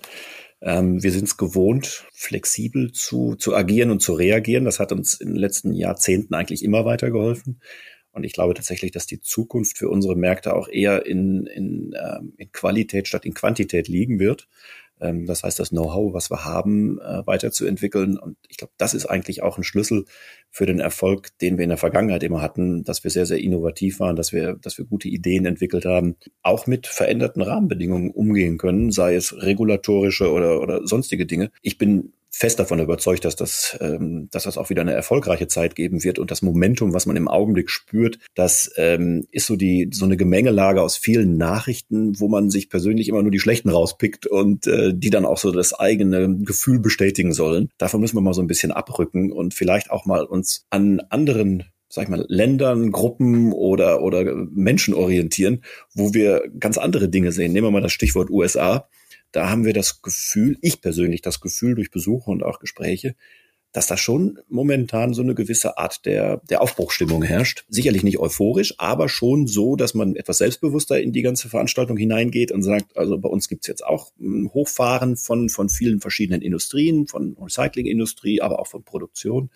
[0.62, 4.64] Ähm, wir sind es gewohnt, flexibel zu, zu agieren und zu reagieren.
[4.64, 7.60] Das hat uns in den letzten Jahrzehnten eigentlich immer weitergeholfen.
[8.18, 12.34] Und ich glaube tatsächlich, dass die Zukunft für unsere Märkte auch eher in, in, ähm,
[12.38, 14.48] in Qualität statt in Quantität liegen wird.
[15.00, 18.18] Ähm, das heißt, das Know-how, was wir haben, äh, weiterzuentwickeln.
[18.18, 20.06] Und ich glaube, das ist eigentlich auch ein Schlüssel
[20.50, 24.00] für den Erfolg, den wir in der Vergangenheit immer hatten, dass wir sehr, sehr innovativ
[24.00, 28.92] waren, dass wir, dass wir gute Ideen entwickelt haben, auch mit veränderten Rahmenbedingungen umgehen können,
[28.92, 31.52] sei es regulatorische oder, oder sonstige Dinge.
[31.62, 35.76] Ich bin fest davon überzeugt, dass das, ähm, dass das auch wieder eine erfolgreiche Zeit
[35.76, 39.90] geben wird und das Momentum, was man im Augenblick spürt, das ähm, ist so die
[39.92, 44.28] so eine Gemengelage aus vielen Nachrichten, wo man sich persönlich immer nur die schlechten rauspickt
[44.28, 47.70] und äh, die dann auch so das eigene Gefühl bestätigen sollen.
[47.80, 51.64] Davon müssen wir mal so ein bisschen abrücken und vielleicht auch mal uns an anderen
[51.90, 55.64] sag ich mal, Ländern, Gruppen oder, oder Menschen orientieren,
[55.96, 57.54] wo wir ganz andere Dinge sehen.
[57.54, 58.90] Nehmen wir mal das Stichwort USA
[59.32, 63.16] da haben wir das Gefühl, ich persönlich das Gefühl durch Besuche und auch Gespräche,
[63.74, 67.66] dass da schon momentan so eine gewisse Art der, der Aufbruchstimmung herrscht.
[67.70, 72.52] Sicherlich nicht euphorisch, aber schon so, dass man etwas selbstbewusster in die ganze Veranstaltung hineingeht
[72.52, 77.08] und sagt, also bei uns gibt's jetzt auch ein Hochfahren von, von vielen verschiedenen Industrien,
[77.08, 79.52] von Recyclingindustrie, aber auch von Produktion,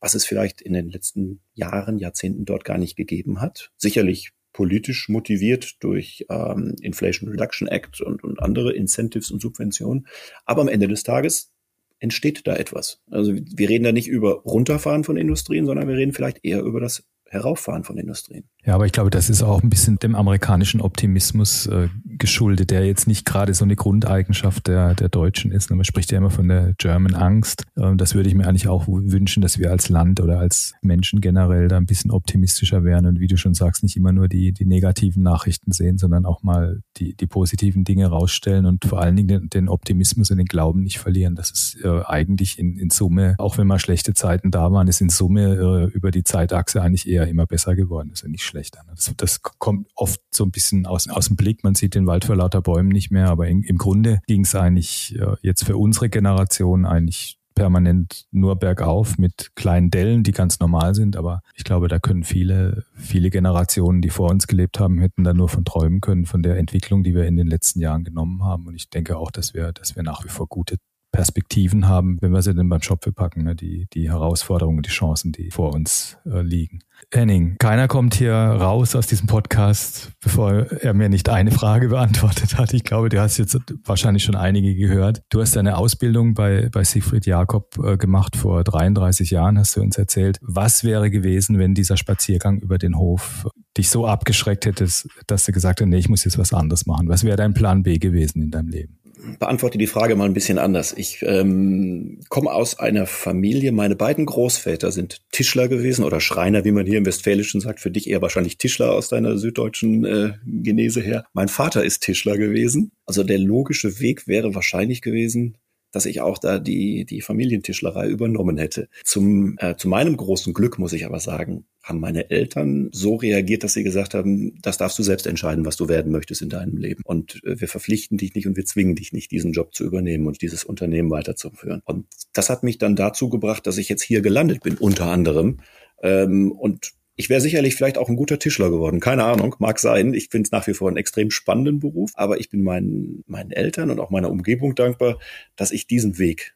[0.00, 3.70] was es vielleicht in den letzten Jahren, Jahrzehnten dort gar nicht gegeben hat.
[3.76, 10.06] Sicherlich politisch motiviert durch ähm, Inflation Reduction Act und, und andere Incentives und Subventionen.
[10.44, 11.52] Aber am Ende des Tages
[11.98, 13.00] entsteht da etwas.
[13.10, 16.80] Also wir reden da nicht über Runterfahren von Industrien, sondern wir reden vielleicht eher über
[16.80, 18.44] das Herauffahren von Industrien.
[18.64, 22.86] Ja, aber ich glaube, das ist auch ein bisschen dem amerikanischen Optimismus äh, geschuldet, der
[22.86, 25.70] jetzt nicht gerade so eine Grundeigenschaft der, der Deutschen ist.
[25.70, 27.64] Man spricht ja immer von der German Angst.
[27.76, 31.20] Ähm, das würde ich mir eigentlich auch wünschen, dass wir als Land oder als Menschen
[31.20, 34.52] generell da ein bisschen optimistischer wären und wie du schon sagst, nicht immer nur die,
[34.52, 39.16] die negativen Nachrichten sehen, sondern auch mal die, die positiven Dinge rausstellen und vor allen
[39.16, 41.34] Dingen den, den Optimismus und den Glauben nicht verlieren.
[41.34, 45.00] Das ist äh, eigentlich in, in Summe, auch wenn mal schlechte Zeiten da waren, ist
[45.00, 48.10] in Summe äh, über die Zeitachse eigentlich eher immer besser geworden.
[48.10, 48.82] Das ist ja nicht schlechter.
[48.84, 48.92] Ne?
[48.94, 51.64] Das, das kommt oft so ein bisschen aus, aus dem Blick.
[51.64, 54.54] Man sieht den Wald vor lauter Bäumen nicht mehr, aber in, im Grunde ging es
[54.54, 60.58] eigentlich äh, jetzt für unsere Generation eigentlich permanent nur bergauf mit kleinen Dellen, die ganz
[60.58, 61.16] normal sind.
[61.16, 65.34] Aber ich glaube, da können viele, viele Generationen, die vor uns gelebt haben, hätten da
[65.34, 68.66] nur von träumen können, von der Entwicklung, die wir in den letzten Jahren genommen haben.
[68.66, 70.76] Und ich denke auch, dass wir, dass wir nach wie vor gute
[71.12, 73.54] Perspektiven haben, wenn wir sie denn beim Schopfe packen, ne?
[73.54, 76.80] die, die Herausforderungen, die Chancen, die vor uns äh, liegen.
[77.12, 82.56] Henning, keiner kommt hier raus aus diesem Podcast, bevor er mir nicht eine Frage beantwortet
[82.56, 82.72] hat.
[82.72, 85.22] Ich glaube, du hast jetzt wahrscheinlich schon einige gehört.
[85.28, 89.82] Du hast deine Ausbildung bei, bei Siegfried Jakob äh, gemacht vor 33 Jahren, hast du
[89.82, 90.38] uns erzählt.
[90.40, 93.46] Was wäre gewesen, wenn dieser Spaziergang über den Hof
[93.76, 97.08] dich so abgeschreckt hättest, dass du gesagt hast, nee, ich muss jetzt was anderes machen?
[97.08, 98.98] Was wäre dein Plan B gewesen in deinem Leben?
[99.38, 100.92] Beantworte die Frage mal ein bisschen anders.
[100.96, 106.72] Ich ähm, komme aus einer Familie, meine beiden Großväter sind Tischler gewesen oder Schreiner, wie
[106.72, 107.80] man hier im Westfälischen sagt.
[107.80, 111.24] Für dich eher wahrscheinlich Tischler aus deiner süddeutschen äh, Genese her.
[111.32, 112.90] Mein Vater ist Tischler gewesen.
[113.06, 115.56] Also der logische Weg wäre wahrscheinlich gewesen,
[115.92, 118.88] dass ich auch da die, die Familientischlerei übernommen hätte.
[119.04, 123.64] Zum, äh, zu meinem großen Glück muss ich aber sagen, haben meine Eltern so reagiert,
[123.64, 126.76] dass sie gesagt haben, das darfst du selbst entscheiden, was du werden möchtest in deinem
[126.76, 127.02] Leben.
[127.04, 130.26] Und äh, wir verpflichten dich nicht und wir zwingen dich nicht, diesen Job zu übernehmen
[130.26, 131.82] und dieses Unternehmen weiterzuführen.
[131.84, 135.58] Und das hat mich dann dazu gebracht, dass ich jetzt hier gelandet bin, unter anderem.
[136.02, 138.98] Ähm, und Ich wäre sicherlich vielleicht auch ein guter Tischler geworden.
[138.98, 140.14] Keine Ahnung, mag sein.
[140.14, 143.50] Ich finde es nach wie vor einen extrem spannenden Beruf, aber ich bin meinen, meinen
[143.50, 145.18] Eltern und auch meiner Umgebung dankbar,
[145.56, 146.54] dass ich diesen Weg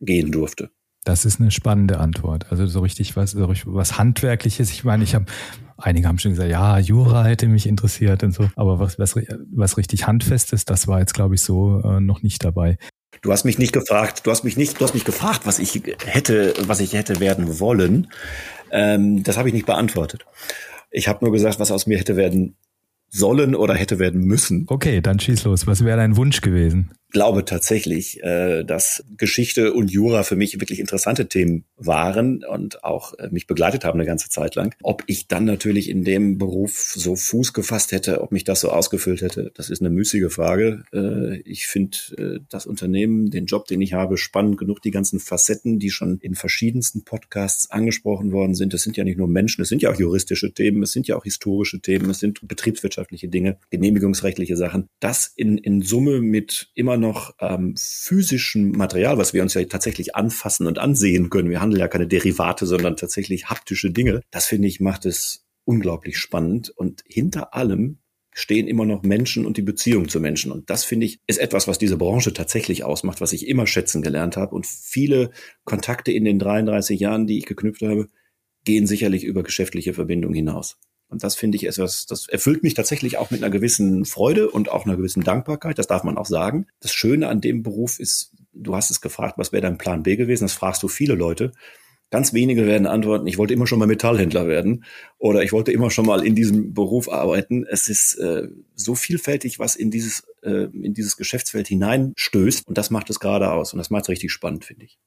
[0.00, 0.70] gehen durfte.
[1.04, 2.46] Das ist eine spannende Antwort.
[2.50, 4.70] Also so richtig was, so was Handwerkliches.
[4.70, 5.24] Ich meine, ich habe,
[5.78, 8.50] einige haben schon gesagt, ja, Jura hätte mich interessiert und so.
[8.54, 9.16] Aber was, was,
[9.50, 12.76] was richtig Handfestes, das war jetzt, glaube ich, so äh, noch nicht dabei.
[13.22, 15.82] Du hast mich nicht gefragt, du hast mich nicht, du hast mich gefragt, was ich
[16.04, 18.08] hätte, was ich hätte werden wollen.
[18.70, 20.24] Ähm, das habe ich nicht beantwortet.
[20.90, 22.56] Ich habe nur gesagt, was aus mir hätte werden
[23.08, 24.66] sollen oder hätte werden müssen.
[24.68, 25.66] Okay, dann schieß los.
[25.66, 26.92] Was wäre dein Wunsch gewesen?
[27.10, 33.14] Glaube tatsächlich, äh, dass Geschichte und Jura für mich wirklich interessante Themen waren und auch
[33.14, 34.74] äh, mich begleitet haben eine ganze Zeit lang.
[34.82, 38.70] Ob ich dann natürlich in dem Beruf so Fuß gefasst hätte, ob mich das so
[38.70, 40.84] ausgefüllt hätte, das ist eine müßige Frage.
[40.92, 44.82] Äh, ich finde äh, das Unternehmen, den Job, den ich habe, spannend genug.
[44.82, 48.74] Die ganzen Facetten, die schon in verschiedensten Podcasts angesprochen worden sind.
[48.74, 51.16] Es sind ja nicht nur Menschen, es sind ja auch juristische Themen, es sind ja
[51.16, 54.88] auch historische Themen, es sind betriebswirtschaftliche Dinge, genehmigungsrechtliche Sachen.
[55.00, 60.14] Das in, in Summe mit immer noch ähm, physischem Material, was wir uns ja tatsächlich
[60.14, 61.50] anfassen und ansehen können.
[61.50, 64.22] Wir handeln ja keine Derivate, sondern tatsächlich haptische Dinge.
[64.30, 66.70] Das finde ich macht es unglaublich spannend.
[66.70, 67.98] Und hinter allem
[68.32, 70.52] stehen immer noch Menschen und die Beziehung zu Menschen.
[70.52, 74.02] Und das finde ich ist etwas, was diese Branche tatsächlich ausmacht, was ich immer schätzen
[74.02, 74.54] gelernt habe.
[74.54, 75.30] Und viele
[75.64, 78.08] Kontakte in den 33 Jahren, die ich geknüpft habe,
[78.64, 80.78] gehen sicherlich über geschäftliche Verbindungen hinaus.
[81.10, 84.70] Und das finde ich etwas, das erfüllt mich tatsächlich auch mit einer gewissen Freude und
[84.70, 85.78] auch einer gewissen Dankbarkeit.
[85.78, 86.66] Das darf man auch sagen.
[86.80, 90.16] Das Schöne an dem Beruf ist, du hast es gefragt, was wäre dein Plan B
[90.16, 90.44] gewesen?
[90.44, 91.52] Das fragst du viele Leute.
[92.10, 94.84] Ganz wenige werden antworten, ich wollte immer schon mal Metallhändler werden
[95.18, 97.64] oder ich wollte immer schon mal in diesem Beruf arbeiten.
[97.68, 102.90] Es ist äh, so vielfältig, was in dieses, äh, in dieses Geschäftsfeld hineinstößt und das
[102.90, 104.98] macht es gerade aus und das macht es richtig spannend, finde ich.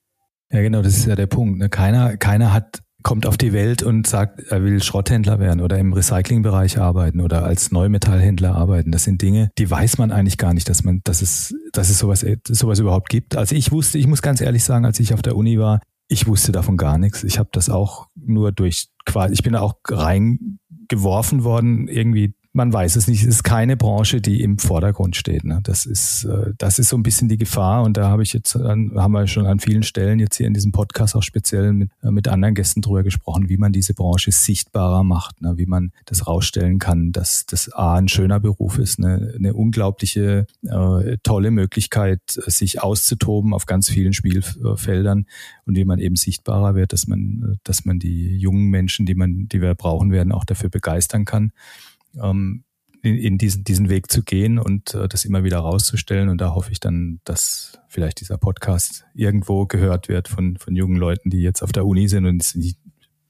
[0.50, 1.58] Ja, genau, das ist ja der Punkt.
[1.58, 1.68] Ne?
[1.68, 5.92] Keiner, keiner hat kommt auf die Welt und sagt, er will Schrotthändler werden oder im
[5.92, 8.90] Recyclingbereich arbeiten oder als Neumetallhändler arbeiten.
[8.90, 11.98] Das sind Dinge, die weiß man eigentlich gar nicht, dass man, dass es, dass es
[11.98, 13.36] sowas, sowas überhaupt gibt.
[13.36, 16.26] Also ich wusste, ich muss ganz ehrlich sagen, als ich auf der Uni war, ich
[16.26, 17.22] wusste davon gar nichts.
[17.24, 22.72] Ich habe das auch nur durch quasi, ich bin da auch reingeworfen worden, irgendwie man
[22.72, 23.22] weiß es nicht.
[23.22, 25.42] Es ist keine Branche, die im Vordergrund steht.
[25.42, 25.58] Ne?
[25.64, 27.82] Das ist, äh, das ist so ein bisschen die Gefahr.
[27.82, 30.54] Und da habe ich jetzt, an, haben wir schon an vielen Stellen jetzt hier in
[30.54, 34.30] diesem Podcast auch speziell mit, äh, mit anderen Gästen drüber gesprochen, wie man diese Branche
[34.30, 35.54] sichtbarer macht, ne?
[35.56, 39.34] wie man das rausstellen kann, dass das A ein schöner Beruf ist, ne?
[39.36, 45.26] eine unglaubliche äh, tolle Möglichkeit, sich auszutoben auf ganz vielen Spielfeldern
[45.66, 49.48] und wie man eben sichtbarer wird, dass man, dass man die jungen Menschen, die man,
[49.48, 51.50] die wir brauchen werden, auch dafür begeistern kann
[52.22, 52.64] ähm,
[53.02, 56.28] in, in diesen, diesen Weg zu gehen und äh, das immer wieder rauszustellen.
[56.28, 60.96] Und da hoffe ich dann, dass vielleicht dieser Podcast irgendwo gehört wird von, von jungen
[60.96, 62.54] Leuten, die jetzt auf der Uni sind und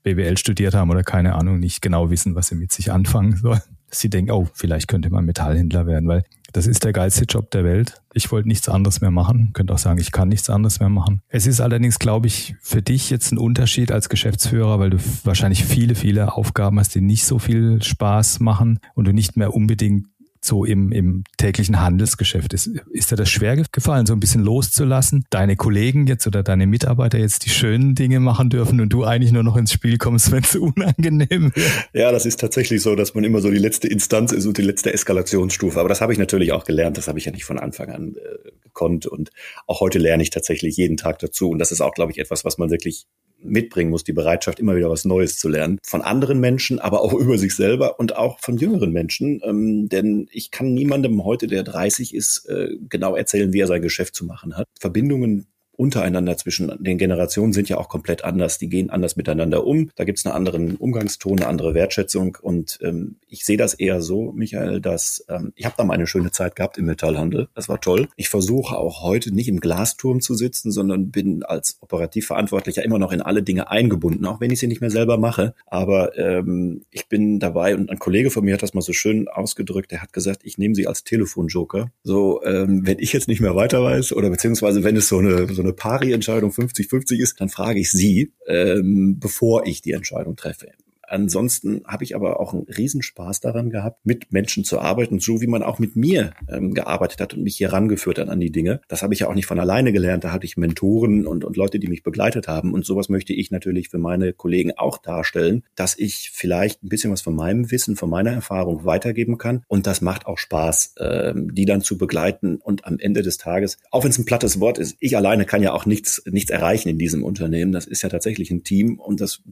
[0.05, 3.63] BWL studiert haben oder keine Ahnung, nicht genau wissen, was sie mit sich anfangen sollen.
[3.91, 6.25] Sie denken, oh, vielleicht könnte man Metallhändler werden, weil
[6.55, 8.01] das ist der geilste Job der Welt.
[8.13, 9.51] Ich wollte nichts anderes mehr machen.
[9.55, 11.21] Könnte auch sagen, ich kann nichts anderes mehr machen.
[11.29, 15.65] Es ist allerdings, glaube ich, für dich jetzt ein Unterschied als Geschäftsführer, weil du wahrscheinlich
[15.65, 20.07] viele, viele Aufgaben hast, die nicht so viel Spaß machen und du nicht mehr unbedingt
[20.45, 22.67] so im, im täglichen Handelsgeschäft ist.
[22.91, 25.25] Ist dir das schwer gefallen, so ein bisschen loszulassen?
[25.31, 29.33] Deine Kollegen jetzt oder deine Mitarbeiter jetzt die schönen Dinge machen dürfen und du eigentlich
[29.33, 31.89] nur noch ins Spiel kommst, wenn es unangenehm wird?
[31.93, 34.63] Ja, das ist tatsächlich so, dass man immer so die letzte Instanz ist und die
[34.63, 35.79] letzte Eskalationsstufe.
[35.79, 36.99] Aber das habe ich natürlich auch gelernt.
[36.99, 39.07] Das habe ich ja nicht von Anfang an äh, gekonnt.
[39.07, 39.31] Und
[39.67, 41.51] auch heute lerne ich tatsächlich jeden Tag dazu.
[41.51, 43.07] Und das ist auch, glaube ich, etwas, was man wirklich
[43.45, 45.79] mitbringen muss, die Bereitschaft, immer wieder was Neues zu lernen.
[45.83, 49.41] Von anderen Menschen, aber auch über sich selber und auch von jüngeren Menschen.
[49.45, 53.83] Ähm, denn ich kann niemandem heute, der 30 ist, äh, genau erzählen, wie er sein
[53.83, 54.67] Geschäft zu machen hat.
[54.79, 58.59] Verbindungen untereinander zwischen den Generationen sind ja auch komplett anders.
[58.59, 59.91] Die gehen anders miteinander um.
[59.97, 62.39] Da gibt es einen anderen Umgangston, eine andere Wertschätzung.
[62.41, 66.07] Und ähm, ich sehe das eher so, Michael, dass ähm, ich habe da mal eine
[66.07, 67.49] schöne Zeit gehabt im Metallhandel.
[67.55, 68.09] Das war toll.
[68.17, 73.13] Ich versuche auch heute nicht im Glasturm zu sitzen, sondern bin als Operativverantwortlicher immer noch
[73.13, 75.55] in alle Dinge eingebunden, auch wenn ich sie nicht mehr selber mache.
[75.67, 79.29] Aber ähm, ich bin dabei und ein Kollege von mir hat das mal so schön
[79.29, 79.91] ausgedrückt.
[79.91, 81.91] Der hat gesagt, ich nehme sie als Telefonjoker.
[82.03, 85.53] So, ähm, wenn ich jetzt nicht mehr weiter weiß oder beziehungsweise wenn es so eine
[85.53, 90.73] so eine Pari-Entscheidung 50-50 ist, dann frage ich sie, ähm, bevor ich die Entscheidung treffe.
[91.09, 95.47] Ansonsten habe ich aber auch einen Riesenspaß daran gehabt, mit Menschen zu arbeiten, so wie
[95.47, 98.81] man auch mit mir ähm, gearbeitet hat und mich hier rangeführt hat an die Dinge.
[98.89, 100.25] Das habe ich ja auch nicht von alleine gelernt.
[100.25, 102.73] Da hatte ich Mentoren und, und Leute, die mich begleitet haben.
[102.73, 107.13] Und sowas möchte ich natürlich für meine Kollegen auch darstellen, dass ich vielleicht ein bisschen
[107.13, 109.65] was von meinem Wissen, von meiner Erfahrung weitergeben kann.
[109.69, 112.57] Und das macht auch Spaß, ähm, die dann zu begleiten.
[112.57, 115.63] Und am Ende des Tages, auch wenn es ein plattes Wort ist, ich alleine kann
[115.63, 117.73] ja auch nichts, nichts erreichen in diesem Unternehmen.
[117.73, 119.43] Das ist ja tatsächlich ein Team und das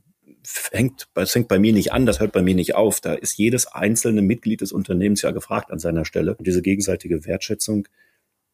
[0.44, 3.00] fängt, es fängt bei mir nicht an, das hört bei mir nicht auf.
[3.00, 6.34] Da ist jedes einzelne Mitglied des Unternehmens ja gefragt an seiner Stelle.
[6.34, 7.88] Und diese gegenseitige Wertschätzung,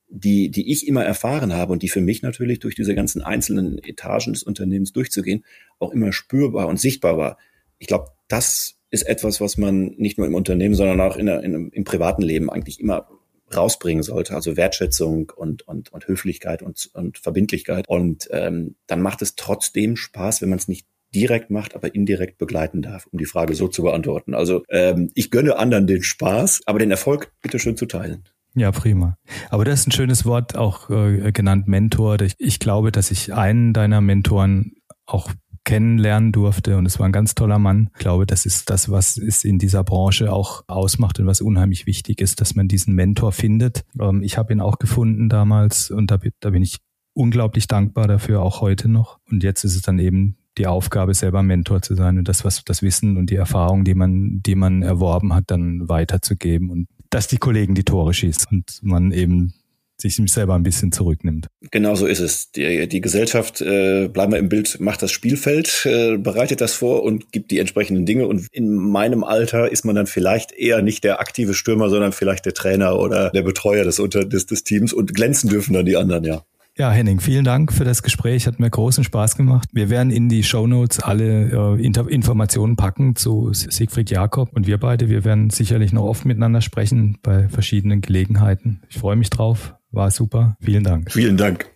[0.09, 3.79] die, die ich immer erfahren habe und die für mich natürlich durch diese ganzen einzelnen
[3.79, 5.45] Etagen des Unternehmens durchzugehen,
[5.79, 7.39] auch immer spürbar und sichtbar war.
[7.79, 11.43] Ich glaube, das ist etwas, was man nicht nur im Unternehmen, sondern auch in der,
[11.43, 13.09] in, im privaten Leben eigentlich immer
[13.55, 17.89] rausbringen sollte, also Wertschätzung und, und, und Höflichkeit und, und Verbindlichkeit.
[17.89, 22.39] Und ähm, dann macht es trotzdem Spaß, wenn man es nicht direkt macht, aber indirekt
[22.39, 24.35] begleiten darf, um die Frage so zu beantworten.
[24.35, 28.25] Also ähm, ich gönne anderen den Spaß, aber den Erfolg bitte schön zu teilen.
[28.55, 29.17] Ja, prima.
[29.51, 32.21] Aber das ist ein schönes Wort, auch äh, genannt Mentor.
[32.23, 34.73] Ich, ich glaube, dass ich einen deiner Mentoren
[35.07, 35.31] auch
[35.65, 37.91] kennenlernen durfte und es war ein ganz toller Mann.
[37.93, 41.85] Ich glaube, das ist das, was es in dieser Branche auch ausmacht und was unheimlich
[41.85, 43.85] wichtig ist, dass man diesen Mentor findet.
[44.01, 46.79] Ähm, ich habe ihn auch gefunden damals und da, da bin ich
[47.13, 49.19] unglaublich dankbar dafür, auch heute noch.
[49.31, 52.63] Und jetzt ist es dann eben die Aufgabe, selber Mentor zu sein und das, was
[52.65, 57.29] das Wissen und die Erfahrung, die man, die man erworben hat, dann weiterzugeben und dass
[57.29, 59.55] die Kollegen die Tore schießen und man eben
[60.01, 61.49] sich selber ein bisschen zurücknimmt.
[61.73, 62.53] Genau so ist es.
[62.53, 67.03] Die, die Gesellschaft, äh, bleiben wir im Bild, macht das Spielfeld, äh, bereitet das vor
[67.03, 68.29] und gibt die entsprechenden Dinge.
[68.29, 72.47] Und in meinem Alter ist man dann vielleicht eher nicht der aktive Stürmer, sondern vielleicht
[72.47, 76.23] der Trainer oder der Betreuer des, des, des Teams und glänzen dürfen dann die anderen,
[76.25, 76.45] ja.
[76.79, 78.47] Ja, Henning, vielen Dank für das Gespräch.
[78.47, 79.69] Hat mir großen Spaß gemacht.
[79.73, 84.79] Wir werden in die Show Notes alle äh, Informationen packen zu Siegfried Jakob und wir
[84.79, 85.09] beide.
[85.09, 88.81] Wir werden sicherlich noch oft miteinander sprechen bei verschiedenen Gelegenheiten.
[88.89, 89.75] Ich freue mich drauf.
[89.91, 90.57] War super.
[90.61, 91.11] Vielen Dank.
[91.11, 91.69] Vielen Dank.